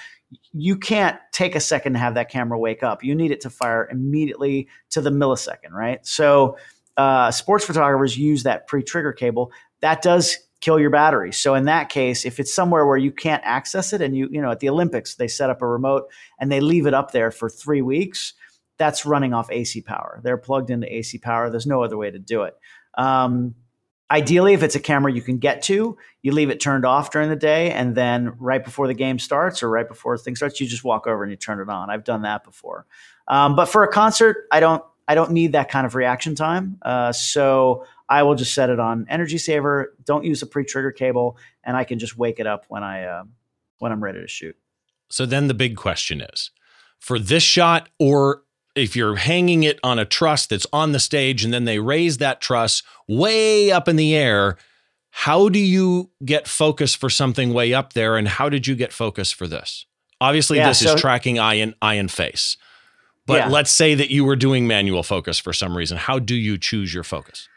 [0.54, 3.04] you can't take a second to have that camera wake up.
[3.04, 6.06] You need it to fire immediately to the millisecond, right?
[6.06, 6.58] So,
[6.98, 9.52] uh, sports photographers use that pre-trigger cable.
[9.82, 11.34] That does kill your battery.
[11.34, 14.42] So in that case, if it's somewhere where you can't access it and you, you
[14.42, 16.10] know, at the Olympics, they set up a remote
[16.40, 18.34] and they leave it up there for three weeks,
[18.78, 20.22] that's running off AC power.
[20.24, 21.50] They're plugged into AC power.
[21.50, 22.56] There's no other way to do it.
[22.96, 23.56] Um,
[24.10, 27.30] ideally, if it's a camera you can get to, you leave it turned off during
[27.30, 27.72] the day.
[27.72, 31.08] And then right before the game starts or right before things starts, you just walk
[31.08, 31.90] over and you turn it on.
[31.90, 32.86] I've done that before.
[33.28, 36.78] Um, but for a concert, I don't, I don't need that kind of reaction time.
[36.82, 39.96] Uh, so I will just set it on energy saver.
[40.04, 43.24] Don't use a pre-trigger cable, and I can just wake it up when I uh,
[43.80, 44.58] when I'm ready to shoot.
[45.10, 46.52] So then the big question is,
[47.00, 48.44] for this shot, or
[48.76, 52.18] if you're hanging it on a truss that's on the stage, and then they raise
[52.18, 54.58] that truss way up in the air.
[55.14, 58.92] How do you get focus for something way up there, and how did you get
[58.92, 59.86] focus for this?
[60.20, 62.58] Obviously, yeah, this so, is tracking eye and eye and face.
[63.26, 63.48] But yeah.
[63.48, 65.98] let's say that you were doing manual focus for some reason.
[65.98, 67.48] How do you choose your focus?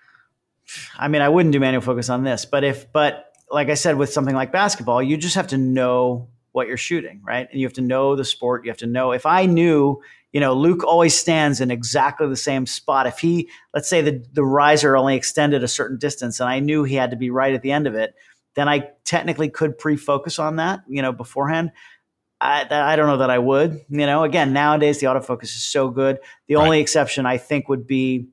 [0.98, 3.96] I mean, I wouldn't do manual focus on this, but if, but like I said,
[3.96, 7.48] with something like basketball, you just have to know what you're shooting, right?
[7.50, 8.64] And you have to know the sport.
[8.64, 10.00] You have to know if I knew,
[10.32, 13.06] you know, Luke always stands in exactly the same spot.
[13.06, 16.84] If he, let's say the, the riser only extended a certain distance and I knew
[16.84, 18.14] he had to be right at the end of it,
[18.54, 21.72] then I technically could pre focus on that, you know, beforehand.
[22.40, 25.88] I, I don't know that I would, you know, again, nowadays the autofocus is so
[25.88, 26.18] good.
[26.46, 26.64] The right.
[26.64, 28.28] only exception I think would be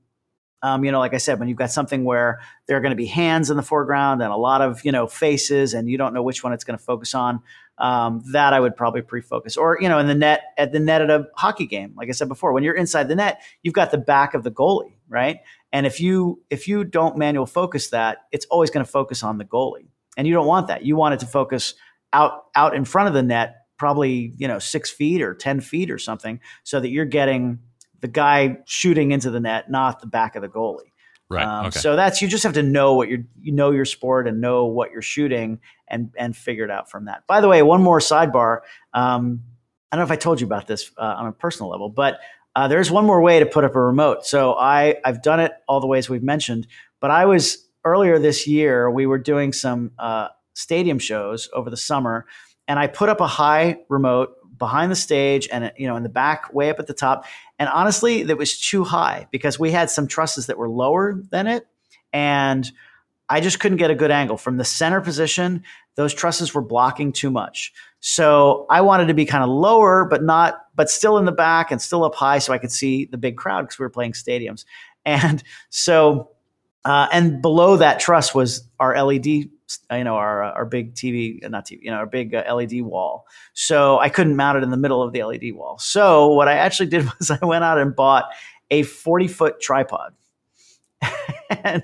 [0.63, 2.97] um, you know, like I said, when you've got something where there are going to
[2.97, 6.13] be hands in the foreground and a lot of you know faces, and you don't
[6.13, 7.41] know which one it's going to focus on,
[7.77, 9.57] um, that I would probably pre-focus.
[9.57, 12.11] Or you know, in the net at the net at a hockey game, like I
[12.11, 15.39] said before, when you're inside the net, you've got the back of the goalie, right?
[15.73, 19.39] And if you if you don't manual focus that, it's always going to focus on
[19.39, 20.85] the goalie, and you don't want that.
[20.85, 21.73] You want it to focus
[22.13, 25.89] out out in front of the net, probably you know six feet or ten feet
[25.89, 27.59] or something, so that you're getting
[28.01, 30.91] the guy shooting into the net, not the back of the goalie.
[31.29, 31.45] Right.
[31.45, 31.79] Um, okay.
[31.79, 34.65] So that's you just have to know what you're you know your sport and know
[34.65, 37.25] what you're shooting and and figure it out from that.
[37.25, 38.59] By the way, one more sidebar.
[38.93, 39.43] Um,
[39.91, 42.19] I don't know if I told you about this uh, on a personal level, but
[42.55, 44.25] uh, there's one more way to put up a remote.
[44.25, 46.67] So I I've done it all the ways we've mentioned,
[46.99, 51.77] but I was earlier this year, we were doing some uh, stadium shows over the
[51.77, 52.25] summer,
[52.67, 56.09] and I put up a high remote behind the stage and you know in the
[56.09, 57.25] back way up at the top
[57.59, 61.47] and honestly that was too high because we had some trusses that were lower than
[61.47, 61.67] it
[62.13, 62.71] and
[63.31, 65.63] I just couldn't get a good angle from the center position.
[65.95, 67.71] Those trusses were blocking too much.
[68.01, 71.71] So I wanted to be kind of lower, but not, but still in the back
[71.71, 74.13] and still up high so I could see the big crowd because we were playing
[74.13, 74.65] stadiums.
[75.05, 76.29] And so,
[76.83, 79.49] uh, and below that truss was our LED,
[79.91, 83.25] you know, our, our big TV, not TV, you know, our big uh, LED wall.
[83.53, 85.77] So I couldn't mount it in the middle of the LED wall.
[85.79, 88.25] So what I actually did was I went out and bought
[88.69, 90.13] a 40 foot tripod
[91.49, 91.83] and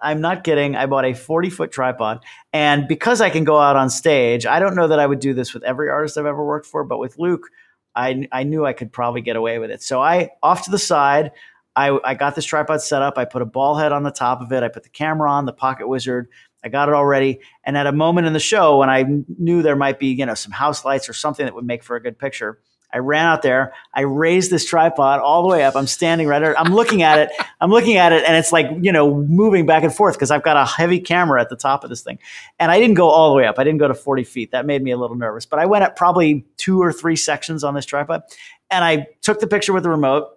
[0.00, 0.76] I'm not kidding.
[0.76, 2.22] I bought a 40 foot tripod.
[2.52, 5.34] And because I can go out on stage, I don't know that I would do
[5.34, 7.48] this with every artist I've ever worked for, but with Luke,
[7.94, 9.82] I, I knew I could probably get away with it.
[9.82, 11.32] So I, off to the side,
[11.74, 13.16] I, I got this tripod set up.
[13.16, 14.62] I put a ball head on the top of it.
[14.62, 16.28] I put the camera on, the pocket wizard.
[16.64, 17.40] I got it already.
[17.64, 19.04] And at a moment in the show when I
[19.38, 21.96] knew there might be, you know, some house lights or something that would make for
[21.96, 22.58] a good picture,
[22.92, 23.72] I ran out there.
[23.94, 25.76] I raised this tripod all the way up.
[25.76, 26.58] I'm standing right there.
[26.58, 27.30] I'm looking at it.
[27.60, 30.42] I'm looking at it, and it's like you know moving back and forth because I've
[30.42, 32.18] got a heavy camera at the top of this thing.
[32.58, 33.58] And I didn't go all the way up.
[33.58, 34.50] I didn't go to 40 feet.
[34.50, 35.46] That made me a little nervous.
[35.46, 38.22] But I went up probably two or three sections on this tripod,
[38.70, 40.28] and I took the picture with the remote.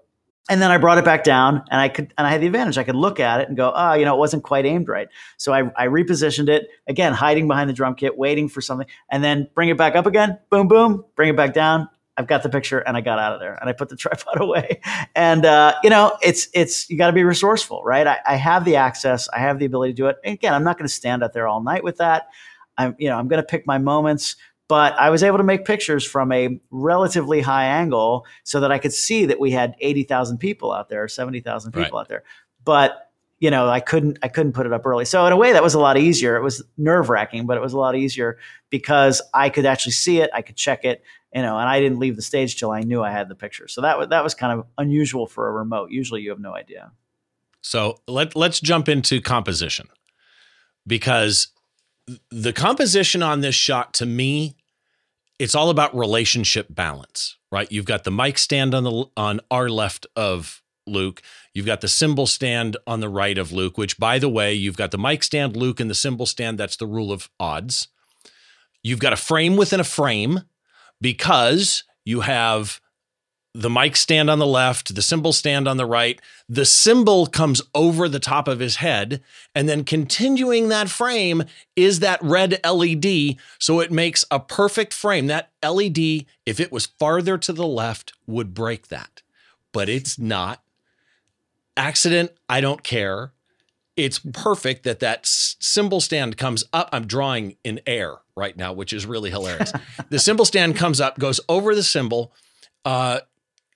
[0.47, 2.77] And then I brought it back down, and I could, and I had the advantage.
[2.77, 5.07] I could look at it and go, "Oh, you know, it wasn't quite aimed right."
[5.37, 9.23] So I, I repositioned it again, hiding behind the drum kit, waiting for something, and
[9.23, 10.37] then bring it back up again.
[10.51, 13.39] Boom, boom, bring it back down, I've got the picture and I got out of
[13.39, 14.81] there and I put the tripod away.
[15.15, 18.07] And, uh, you know, it's, it's, you got to be resourceful, right?
[18.07, 19.27] I, I, have the access.
[19.29, 20.17] I have the ability to do it.
[20.23, 22.27] And again, I'm not going to stand out there all night with that.
[22.77, 24.35] I'm, you know, I'm going to pick my moments,
[24.68, 28.80] but I was able to make pictures from a relatively high angle so that I
[28.80, 31.93] could see that we had 80,000 people out there, 70,000 people right.
[31.93, 32.24] out there.
[32.63, 33.01] But
[33.39, 35.05] you know, I couldn't I couldn't put it up early.
[35.05, 36.38] So in a way that was a lot easier.
[36.38, 38.38] It was nerve wracking, but it was a lot easier
[38.70, 41.03] because I could actually see it, I could check it,
[41.34, 43.68] you know, and I didn't leave the stage till I knew I had the picture.
[43.68, 45.91] So that was that was kind of unusual for a remote.
[45.91, 46.91] Usually, you have no idea.
[47.61, 49.89] So let let's jump into composition
[50.88, 51.49] because
[52.29, 54.55] the composition on this shot to me
[55.37, 57.71] it's all about relationship balance right?
[57.71, 61.21] You've got the mic stand on the on our left of luke.
[61.53, 64.75] You've got the cymbal stand on the right of luke which by the way you've
[64.75, 67.87] got the mic stand luke and the cymbal stand that's the rule of odds.
[68.83, 70.41] You've got a frame within a frame
[70.99, 72.81] because you have
[73.57, 76.19] the mic stand on the left, the cymbal stand on the right.
[76.49, 79.23] The cymbal comes over the top of his head.
[79.55, 81.43] And then continuing that frame
[81.75, 83.37] is that red LED.
[83.57, 85.27] So it makes a perfect frame.
[85.27, 89.21] That LED, if it was farther to the left, would break that.
[89.71, 90.61] But it's not.
[91.77, 93.31] Accident, I don't care
[93.95, 96.89] it's perfect that that cymbal stand comes up.
[96.91, 99.71] I'm drawing in air right now, which is really hilarious.
[100.09, 102.33] the cymbal stand comes up, goes over the cymbal,
[102.83, 103.21] uh,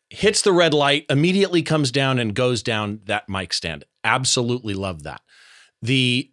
[0.10, 3.84] hits the red light, immediately comes down and goes down that mic stand.
[4.04, 5.22] Absolutely love that.
[5.82, 6.32] The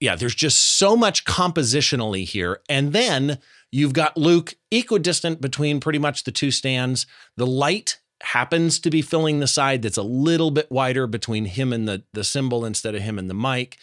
[0.00, 2.60] yeah, there's just so much compositionally here.
[2.68, 3.38] And then
[3.72, 7.06] you've got Luke equidistant between pretty much the two stands.
[7.36, 11.72] The light happens to be filling the side that's a little bit wider between him
[11.72, 13.78] and the, the cymbal instead of him and the mic.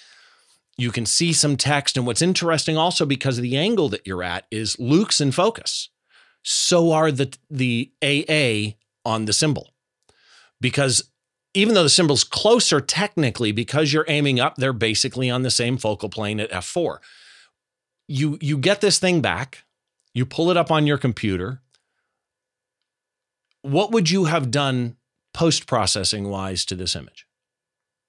[0.77, 1.97] You can see some text.
[1.97, 5.89] And what's interesting also because of the angle that you're at is Luke's in focus.
[6.43, 9.69] So are the the AA on the cymbal
[10.59, 11.11] Because
[11.53, 15.77] even though the cymbal's closer technically, because you're aiming up, they're basically on the same
[15.77, 16.99] focal plane at F4.
[18.07, 19.63] You you get this thing back,
[20.13, 21.61] you pull it up on your computer,
[23.61, 24.97] what would you have done
[25.33, 27.25] post processing wise to this image?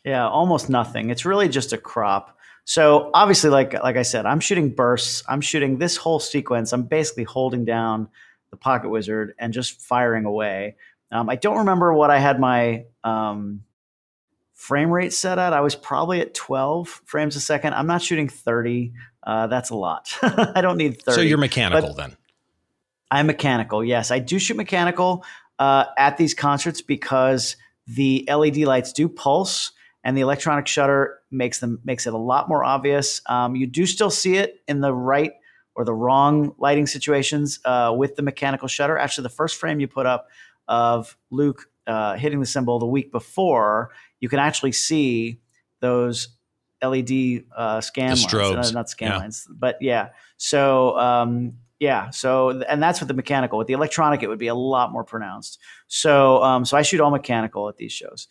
[0.04, 1.10] Yeah, almost nothing.
[1.10, 2.36] It's really just a crop.
[2.64, 5.22] So obviously, like like I said, I'm shooting bursts.
[5.28, 6.72] I'm shooting this whole sequence.
[6.72, 8.08] I'm basically holding down
[8.52, 10.76] the pocket wizard and just firing away.
[11.10, 13.64] Um, I don't remember what I had my um,
[14.54, 15.52] frame rate set at.
[15.52, 17.74] I was probably at 12 frames a second.
[17.74, 18.92] I'm not shooting 30.
[19.24, 20.14] Uh, that's a lot.
[20.22, 21.14] I don't need 30.
[21.14, 22.16] So you're mechanical then?
[23.10, 23.84] I'm mechanical.
[23.84, 25.24] Yes, I do shoot mechanical
[25.58, 29.72] uh, at these concerts because the LED lights do pulse,
[30.04, 33.20] and the electronic shutter makes them makes it a lot more obvious.
[33.26, 35.32] Um, you do still see it in the right
[35.74, 38.98] or the wrong lighting situations uh, with the mechanical shutter.
[38.98, 40.28] Actually, the first frame you put up
[40.68, 45.40] of Luke uh, hitting the cymbal the week before, you can actually see
[45.80, 46.28] those
[46.82, 49.18] LED uh, scan the lines, uh, not scan yeah.
[49.18, 50.10] lines, but yeah.
[50.36, 52.10] So um, yeah.
[52.10, 53.58] So, and that's with the mechanical.
[53.58, 55.58] With the electronic, it would be a lot more pronounced.
[55.88, 58.28] So, um, so I shoot all mechanical at these shows.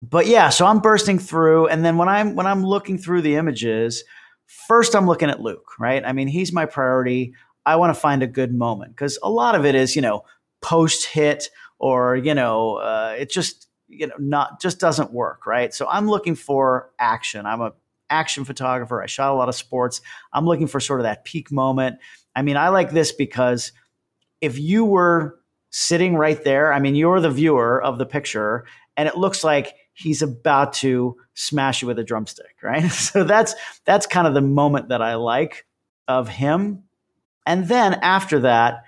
[0.00, 3.34] but yeah, so I'm bursting through, and then when I'm when I'm looking through the
[3.34, 4.04] images,
[4.46, 6.04] first I'm looking at Luke, right?
[6.04, 7.34] I mean, he's my priority.
[7.64, 10.24] I want to find a good moment because a lot of it is, you know,
[10.60, 15.74] post hit or you know, uh, it just you know not just doesn't work, right?
[15.74, 17.44] So I'm looking for action.
[17.44, 17.72] I'm a
[18.08, 19.02] action photographer.
[19.02, 20.00] I shot a lot of sports.
[20.32, 21.98] I'm looking for sort of that peak moment.
[22.36, 23.72] I mean, I like this because
[24.40, 25.38] if you were
[25.70, 28.66] sitting right there, I mean, you're the viewer of the picture,
[28.96, 32.82] and it looks like he's about to smash you with a drumstick, right?
[32.90, 35.66] So that's that's kind of the moment that I like
[36.08, 36.84] of him.
[37.46, 38.84] And then after that,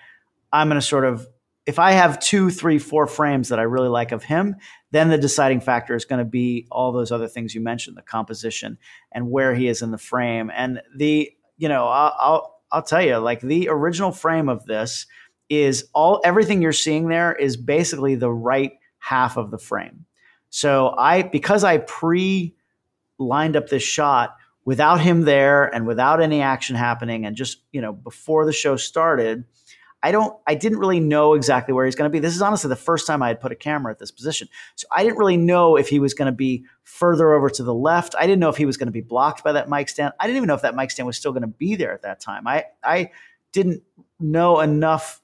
[0.53, 1.27] I'm going to sort of
[1.67, 4.57] if I have two, three, four frames that I really like of him,
[4.91, 8.03] then the deciding factor is going to be all those other things you mentioned, the
[8.03, 8.79] composition
[9.13, 10.51] and where he is in the frame.
[10.55, 15.07] And the, you know, I'll, I'll, I'll tell you, like the original frame of this
[15.49, 20.05] is all everything you're seeing there is basically the right half of the frame.
[20.55, 22.55] So I, because I pre
[23.19, 27.81] lined up this shot without him there and without any action happening, and just you
[27.81, 29.45] know before the show started
[30.05, 32.19] I don't, I didn't really know exactly where he's going to be.
[32.19, 34.49] This is honestly the first time I had put a camera at this position.
[34.75, 37.73] So I didn't really know if he was going to be further over to the
[37.73, 38.15] left.
[38.19, 40.13] I didn't know if he was going to be blocked by that mic stand.
[40.21, 42.03] I didn't even know if that mic stand was still going to be there at
[42.03, 42.47] that time.
[42.47, 43.13] I, I
[43.53, 43.83] didn't
[44.21, 45.23] know enough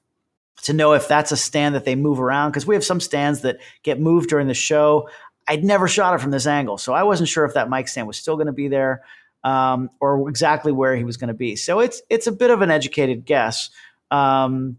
[0.63, 3.41] to know if that's a stand that they move around because we have some stands
[3.43, 5.09] that get moved during the show.
[5.49, 6.79] I'd never shot it from this angle.
[6.79, 9.03] So I wasn't sure if that mic stand was still going to be there
[9.43, 11.57] um, or exactly where he was going to be.
[11.57, 13.71] So it's, it's a bit of an educated guess.
[14.11, 14.77] Um,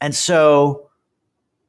[0.00, 0.90] and so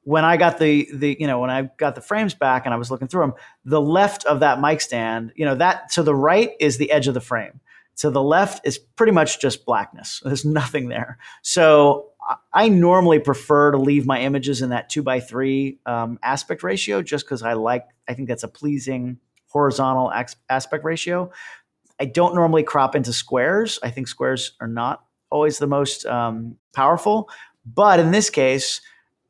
[0.04, 2.78] when I got the the you know when I got the frames back and I
[2.78, 3.34] was looking through them,
[3.66, 7.08] the left of that mic stand, you know that to the right is the edge
[7.08, 7.60] of the frame.
[7.98, 10.22] To the left is pretty much just blackness.
[10.26, 11.20] There's nothing there.
[11.44, 12.10] So
[12.54, 17.02] I normally prefer to leave my images in that two by three um, aspect ratio,
[17.02, 17.86] just because I like.
[18.08, 20.12] I think that's a pleasing horizontal
[20.50, 21.32] aspect ratio.
[22.00, 23.80] I don't normally crop into squares.
[23.84, 27.30] I think squares are not always the most um, powerful.
[27.66, 28.82] But in this case,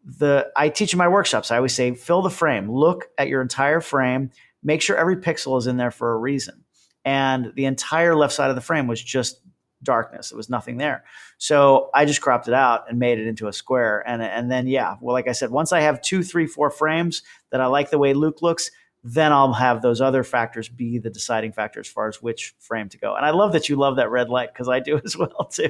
[0.06, 1.52] the I teach in my workshops.
[1.52, 2.72] I always say fill the frame.
[2.72, 4.32] Look at your entire frame.
[4.64, 6.64] Make sure every pixel is in there for a reason.
[7.06, 9.40] And the entire left side of the frame was just
[9.84, 10.32] darkness.
[10.32, 11.04] It was nothing there.
[11.38, 14.04] So I just cropped it out and made it into a square.
[14.08, 17.24] And and then yeah, well, like I said, once I have two, three, four frames
[17.52, 18.72] that I like the way Luke looks,
[19.04, 22.88] then I'll have those other factors be the deciding factor as far as which frame
[22.90, 23.16] to go.
[23.16, 25.70] And I love that you love that red light because I do as well too.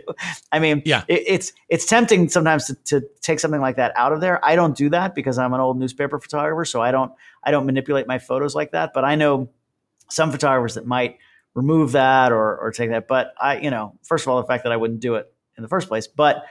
[0.51, 4.13] I mean, yeah, it, it's it's tempting sometimes to, to take something like that out
[4.13, 4.43] of there.
[4.45, 7.11] I don't do that because I'm an old newspaper photographer, so I don't
[7.43, 8.91] I don't manipulate my photos like that.
[8.93, 9.49] But I know
[10.09, 11.17] some photographers that might
[11.55, 13.07] remove that or or take that.
[13.07, 15.61] But I, you know, first of all, the fact that I wouldn't do it in
[15.61, 16.45] the first place, but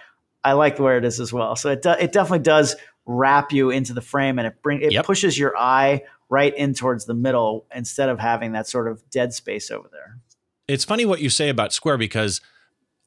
[0.45, 1.57] I like where it is as well.
[1.57, 2.77] So it do, it definitely does
[3.07, 5.05] wrap you into the frame and it bring it yep.
[5.05, 9.33] pushes your eye right in towards the middle instead of having that sort of dead
[9.35, 10.19] space over there.
[10.69, 12.41] It's funny what you say about square because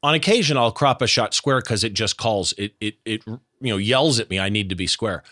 [0.04, 3.40] on occasion I'll crop a shot square because it just calls it it it you
[3.62, 5.24] know yells at me I need to be square.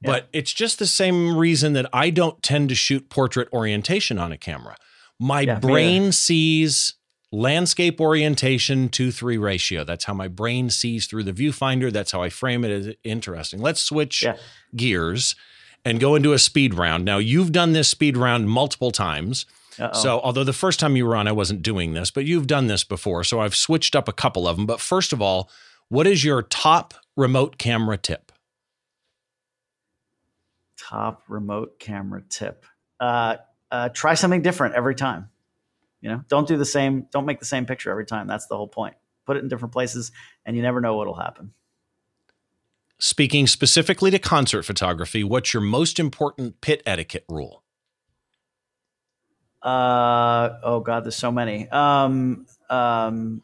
[0.00, 4.30] But it's just the same reason that I don't tend to shoot portrait orientation on
[4.30, 4.76] a camera.
[5.20, 6.94] My yeah, brain sees
[7.30, 9.84] landscape orientation 2 3 ratio.
[9.84, 11.92] That's how my brain sees through the viewfinder.
[11.92, 13.60] That's how I frame it as interesting.
[13.60, 14.36] Let's switch yeah.
[14.74, 15.34] gears
[15.84, 17.04] and go into a speed round.
[17.04, 19.46] Now, you've done this speed round multiple times.
[19.78, 19.98] Uh-oh.
[19.98, 22.66] So, although the first time you were on, I wasn't doing this, but you've done
[22.66, 23.22] this before.
[23.24, 24.66] So, I've switched up a couple of them.
[24.66, 25.50] But first of all,
[25.88, 28.32] what is your top remote camera tip?
[30.78, 32.66] Top remote camera tip.
[32.98, 33.36] Uh,
[33.70, 35.28] uh, try something different every time.
[36.00, 38.26] You know, don't do the same, don't make the same picture every time.
[38.26, 38.94] That's the whole point.
[39.26, 40.12] Put it in different places,
[40.46, 41.52] and you never know what'll happen.
[42.98, 47.62] Speaking specifically to concert photography, what's your most important pit etiquette rule?
[49.62, 51.68] Uh oh God, there's so many.
[51.68, 53.42] Um, um,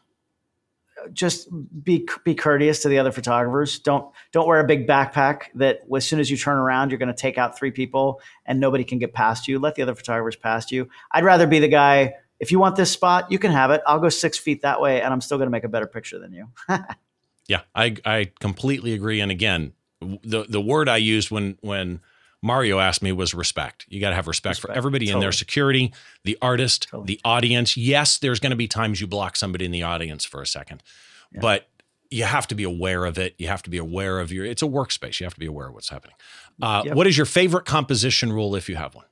[1.11, 1.49] just
[1.83, 3.79] be be courteous to the other photographers.
[3.79, 7.07] Don't don't wear a big backpack that as soon as you turn around, you're going
[7.07, 9.59] to take out three people and nobody can get past you.
[9.59, 10.89] Let the other photographers past you.
[11.11, 12.13] I'd rather be the guy.
[12.39, 13.81] If you want this spot, you can have it.
[13.87, 16.19] I'll go six feet that way, and I'm still going to make a better picture
[16.19, 16.49] than you.
[17.47, 19.19] Yeah, I I completely agree.
[19.19, 22.01] And again, the the word I used when when
[22.45, 23.85] Mario asked me was respect.
[23.89, 25.17] You got to have respect, respect, for everybody totally.
[25.17, 25.91] in their security,
[26.23, 27.07] the artist, totally.
[27.07, 27.75] the audience.
[27.75, 30.83] Yes, there's going to be times you block somebody in the audience for a second,
[31.31, 31.41] yeah.
[31.41, 31.67] but
[32.11, 33.33] you have to be aware of it.
[33.39, 34.45] You have to be aware of your.
[34.45, 35.19] It's a workspace.
[35.19, 36.15] You have to be aware of what's happening.
[36.61, 36.95] Uh, yep.
[36.95, 39.05] What is your favorite composition rule if you have one?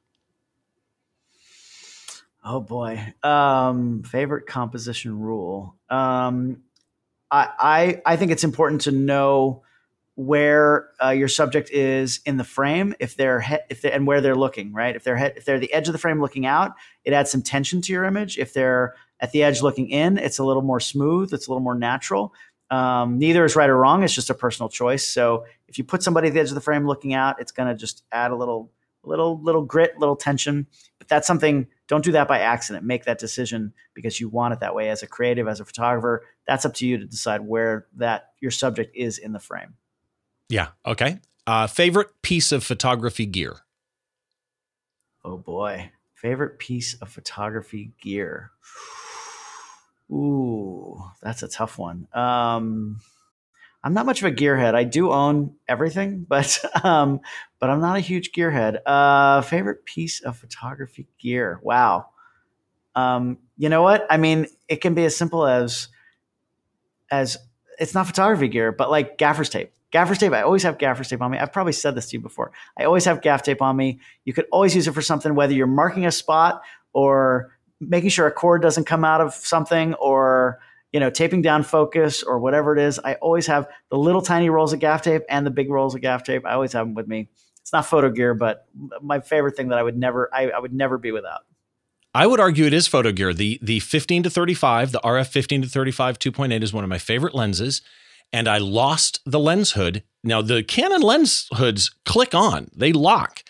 [2.45, 5.75] Oh boy, um, favorite composition rule.
[5.89, 6.61] Um,
[7.31, 9.63] I, I, I think it's important to know
[10.15, 14.21] where uh, your subject is in the frame, if they're he- if they and where
[14.21, 14.95] they're looking, right?
[14.95, 17.41] If they're he- if they're the edge of the frame looking out, it adds some
[17.41, 18.37] tension to your image.
[18.37, 21.33] If they're at the edge looking in, it's a little more smooth.
[21.33, 22.33] It's a little more natural.
[22.69, 24.03] Um, neither is right or wrong.
[24.03, 25.07] It's just a personal choice.
[25.07, 27.69] So if you put somebody at the edge of the frame looking out, it's going
[27.69, 28.71] to just add a little,
[29.03, 30.67] little, little grit, little tension.
[30.97, 31.67] But that's something.
[31.87, 32.85] Don't do that by accident.
[32.85, 34.89] Make that decision because you want it that way.
[34.89, 38.51] As a creative, as a photographer, that's up to you to decide where that your
[38.51, 39.75] subject is in the frame.
[40.49, 40.69] Yeah.
[40.85, 41.19] Okay.
[41.45, 43.57] Uh, favorite piece of photography gear?
[45.23, 45.91] Oh boy.
[46.15, 48.51] Favorite piece of photography gear.
[50.11, 52.07] Ooh, that's a tough one.
[52.13, 53.01] Um,
[53.83, 54.75] I'm not much of a gearhead.
[54.75, 57.19] I do own everything, but um,
[57.59, 58.79] but I'm not a huge gearhead.
[58.85, 61.59] Uh, favorite piece of photography gear?
[61.61, 62.07] Wow.
[62.95, 64.05] Um, you know what?
[64.09, 65.87] I mean, it can be as simple as
[67.11, 67.37] as
[67.79, 69.71] it's not photography gear, but like gaffer's tape.
[69.93, 70.33] Gaffer's tape.
[70.33, 71.37] I always have gaffer's tape on me.
[71.37, 72.51] I've probably said this to you before.
[72.79, 73.99] I always have gaff tape on me.
[74.25, 76.63] You could always use it for something, whether you're marking a spot
[76.93, 80.59] or making sure a cord doesn't come out of something or
[80.91, 84.49] you know taping down focus or whatever it is i always have the little tiny
[84.49, 86.93] rolls of gaff tape and the big rolls of gaff tape i always have them
[86.93, 87.27] with me
[87.59, 88.67] it's not photo gear but
[89.01, 91.41] my favorite thing that i would never I, I would never be without
[92.15, 93.33] I would argue it is photo gear.
[93.33, 96.99] The the 15 to 35, the RF 15 to 35 2.8 is one of my
[96.99, 97.81] favorite lenses.
[98.33, 100.03] And I lost the lens hood.
[100.23, 103.43] Now the Canon lens hoods click on, they lock,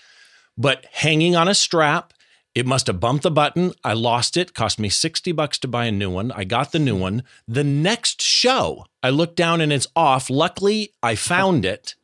[0.57, 2.13] but hanging on a strap
[2.55, 3.73] it must have bumped the button.
[3.83, 4.53] I lost it.
[4.53, 6.31] Cost me 60 bucks to buy a new one.
[6.31, 7.23] I got the new one.
[7.47, 10.29] The next show, I look down and it's off.
[10.29, 11.95] Luckily, I found it.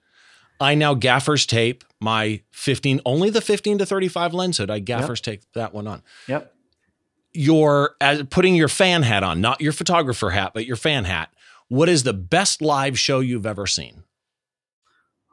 [0.59, 4.71] I now gaffers tape my 15, only the 15 to 35 lens hood.
[4.71, 5.23] I gaffers yep.
[5.23, 6.01] tape that one on.
[6.27, 6.53] Yep.
[7.31, 11.31] You're as putting your fan hat on, not your photographer hat, but your fan hat.
[11.69, 14.03] What is the best live show you've ever seen?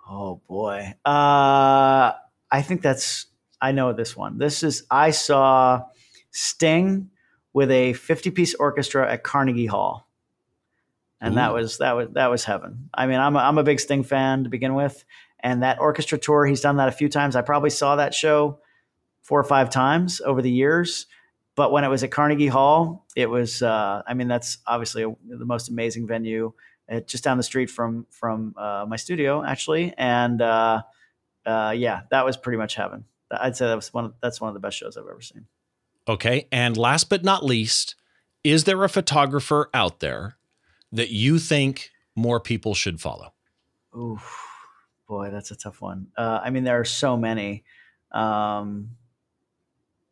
[0.09, 0.95] Oh boy.
[1.05, 2.13] Uh
[2.51, 3.27] I think that's
[3.61, 4.39] I know this one.
[4.39, 5.85] This is I saw
[6.31, 7.11] Sting
[7.53, 10.07] with a 50 piece orchestra at Carnegie Hall.
[11.23, 11.37] And Ooh.
[11.37, 12.91] that was that was that was heaven.
[12.93, 15.03] I mean, I'm a, I'm a big Sting fan to begin with,
[15.41, 17.35] and that orchestra tour, he's done that a few times.
[17.35, 18.61] I probably saw that show
[19.23, 21.07] four or five times over the years.
[21.57, 25.15] But when it was at Carnegie Hall, it was uh, I mean, that's obviously a,
[25.27, 26.53] the most amazing venue.
[26.89, 30.83] It, just down the street from from uh, my studio, actually, and uh,
[31.45, 33.07] uh yeah, that was pretty much heaven.
[33.31, 34.05] I'd say that was one.
[34.05, 35.47] Of, that's one of the best shows I've ever seen.
[36.07, 37.97] Okay, and last but not least,
[38.45, 40.37] is there a photographer out there
[40.93, 43.33] that you think more people should follow?
[43.97, 44.21] Ooh,
[45.09, 46.09] boy, that's a tough one.
[46.17, 47.65] Uh, I mean, there are so many,
[48.13, 48.91] um,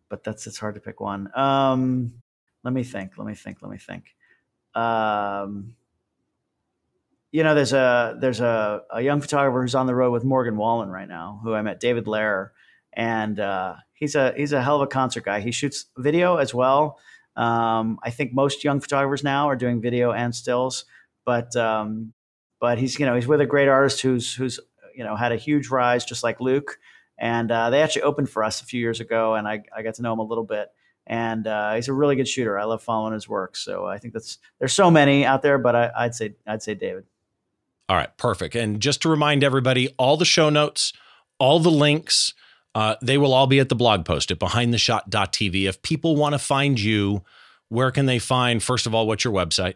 [0.08, 1.30] but that's it's hard to pick one.
[1.36, 2.14] Um,
[2.62, 3.12] let me think.
[3.18, 3.58] Let me think.
[3.62, 4.14] Let me think.
[4.74, 5.74] Um,
[7.30, 10.56] you know, there's a there's a, a young photographer who's on the road with Morgan
[10.56, 12.52] Wallen right now, who I met, David Lair
[12.94, 15.40] and uh, he's a he's a hell of a concert guy.
[15.40, 16.98] He shoots video as well.
[17.36, 20.84] Um, I think most young photographers now are doing video and stills,
[21.24, 22.12] but um,
[22.60, 24.60] but he's you know he's with a great artist who's who's
[24.96, 26.78] you know had a huge rise just like Luke,
[27.18, 29.94] and uh, they actually opened for us a few years ago, and I, I got
[29.94, 30.68] to know him a little bit.
[31.06, 32.58] And uh, he's a really good shooter.
[32.58, 33.56] I love following his work.
[33.56, 36.74] So I think that's there's so many out there, but I, I'd say I'd say
[36.74, 37.04] David.
[37.88, 38.54] All right, perfect.
[38.54, 40.94] And just to remind everybody, all the show notes,
[41.38, 42.32] all the links,
[42.74, 45.68] uh, they will all be at the blog post at behindtheshot.tv.
[45.68, 47.22] If people want to find you,
[47.68, 49.74] where can they find, first of all, what's your website?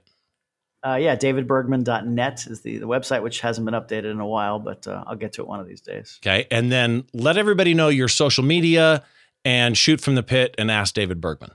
[0.87, 4.87] Uh, yeah, davidbergman.net is the, the website, which hasn't been updated in a while, but
[4.87, 6.21] uh, I'll get to it one of these days.
[6.23, 6.47] Okay.
[6.51, 9.03] And then let everybody know your social media
[9.45, 11.51] and shoot from the pit and ask David Bergman.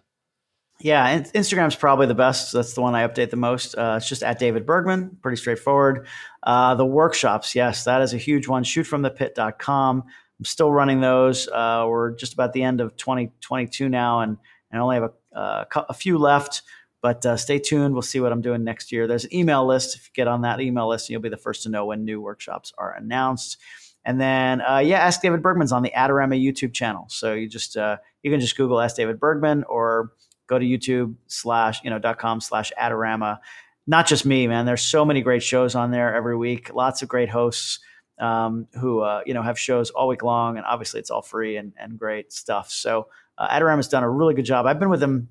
[0.79, 2.51] Yeah, Instagram's probably the best.
[2.51, 3.75] That's the one I update the most.
[3.77, 6.07] Uh, it's just at David Bergman, pretty straightforward.
[6.41, 8.65] Uh, the workshops, yes, that is a huge one.
[8.65, 10.03] Shootfromthepit.com.
[10.39, 11.47] I'm still running those.
[11.47, 14.37] Uh, we're just about the end of 2022 now, and,
[14.71, 16.63] and I only have a, uh, a few left.
[17.03, 17.93] But uh, stay tuned.
[17.93, 19.07] We'll see what I'm doing next year.
[19.07, 19.97] There's an email list.
[19.97, 22.21] If you get on that email list, you'll be the first to know when new
[22.21, 23.57] workshops are announced.
[24.05, 27.05] And then, uh, yeah, Ask David Bergman's on the Adorama YouTube channel.
[27.09, 30.13] So you just uh, you can just Google Ask David Bergman or
[30.47, 33.39] go to YouTube slash you know dot com slash Adorama.
[33.85, 34.65] Not just me, man.
[34.65, 36.73] There's so many great shows on there every week.
[36.73, 37.79] Lots of great hosts
[38.17, 41.57] um, who uh, you know have shows all week long, and obviously it's all free
[41.57, 42.71] and, and great stuff.
[42.71, 43.07] So
[43.37, 44.65] uh, has done a really good job.
[44.65, 45.27] I've been with them.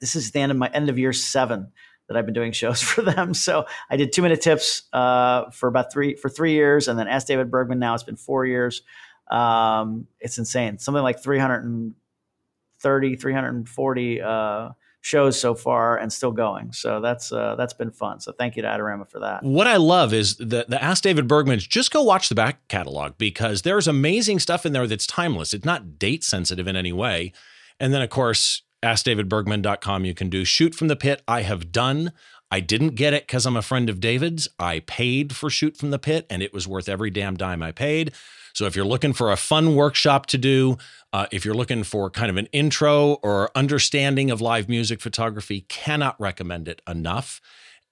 [0.00, 1.72] This is the end of my end of year seven
[2.08, 3.34] that I've been doing shows for them.
[3.34, 7.08] So I did two minute tips uh, for about three for three years, and then
[7.08, 7.78] Ask David Bergman.
[7.78, 8.82] Now it's been four years.
[9.30, 10.78] Um, it's insane.
[10.78, 14.68] Something like 330, 340 uh,
[15.00, 16.72] shows so far and still going.
[16.72, 18.20] So that's uh, that's been fun.
[18.20, 19.42] So thank you to Adorama for that.
[19.42, 21.68] What I love is the the Ask David Bergmans.
[21.68, 25.54] Just go watch the back catalog because there's amazing stuff in there that's timeless.
[25.54, 27.32] It's not date sensitive in any way.
[27.78, 30.04] And then of course, askdavidbergman.com.
[30.04, 31.22] You can do shoot from the pit.
[31.26, 32.12] I have done.
[32.50, 34.48] I didn't get it because I'm a friend of David's.
[34.58, 37.72] I paid for Shoot from the Pit, and it was worth every damn dime I
[37.72, 38.12] paid.
[38.54, 40.78] So if you're looking for a fun workshop to do,
[41.12, 45.62] uh, if you're looking for kind of an intro or understanding of live music photography,
[45.68, 47.40] cannot recommend it enough.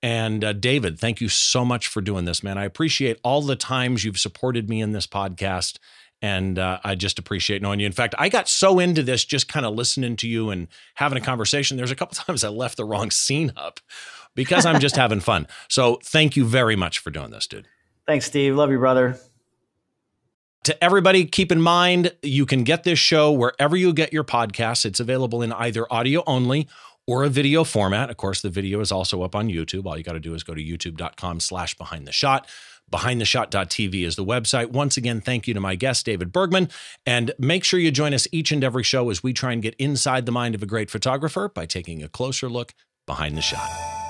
[0.03, 2.57] And uh, David, thank you so much for doing this, man.
[2.57, 5.79] I appreciate all the times you've supported me in this podcast.
[6.25, 7.87] And uh, I just appreciate knowing you.
[7.87, 11.19] In fact, I got so into this just kind of listening to you and having
[11.19, 11.77] a conversation.
[11.77, 13.79] There's a couple times I left the wrong scene up
[14.35, 15.47] because I'm just having fun.
[15.69, 17.69] So thank you very much for doing this, dude.
[18.07, 18.57] Thanks, Steve.
[18.57, 19.19] Love you, brother
[20.65, 24.87] to everybody, keep in mind you can get this show wherever you get your podcasts.
[24.87, 26.69] It's available in either audio only
[27.07, 28.11] or a video format.
[28.11, 29.87] Of course, the video is also up on YouTube.
[29.87, 32.49] All you got to do is go to youtube.com slash behind the shot.
[32.93, 34.71] BehindTheShot.tv is the website.
[34.71, 36.69] Once again, thank you to my guest, David Bergman.
[37.05, 39.75] And make sure you join us each and every show as we try and get
[39.77, 42.75] inside the mind of a great photographer by taking a closer look
[43.07, 44.04] behind the shot.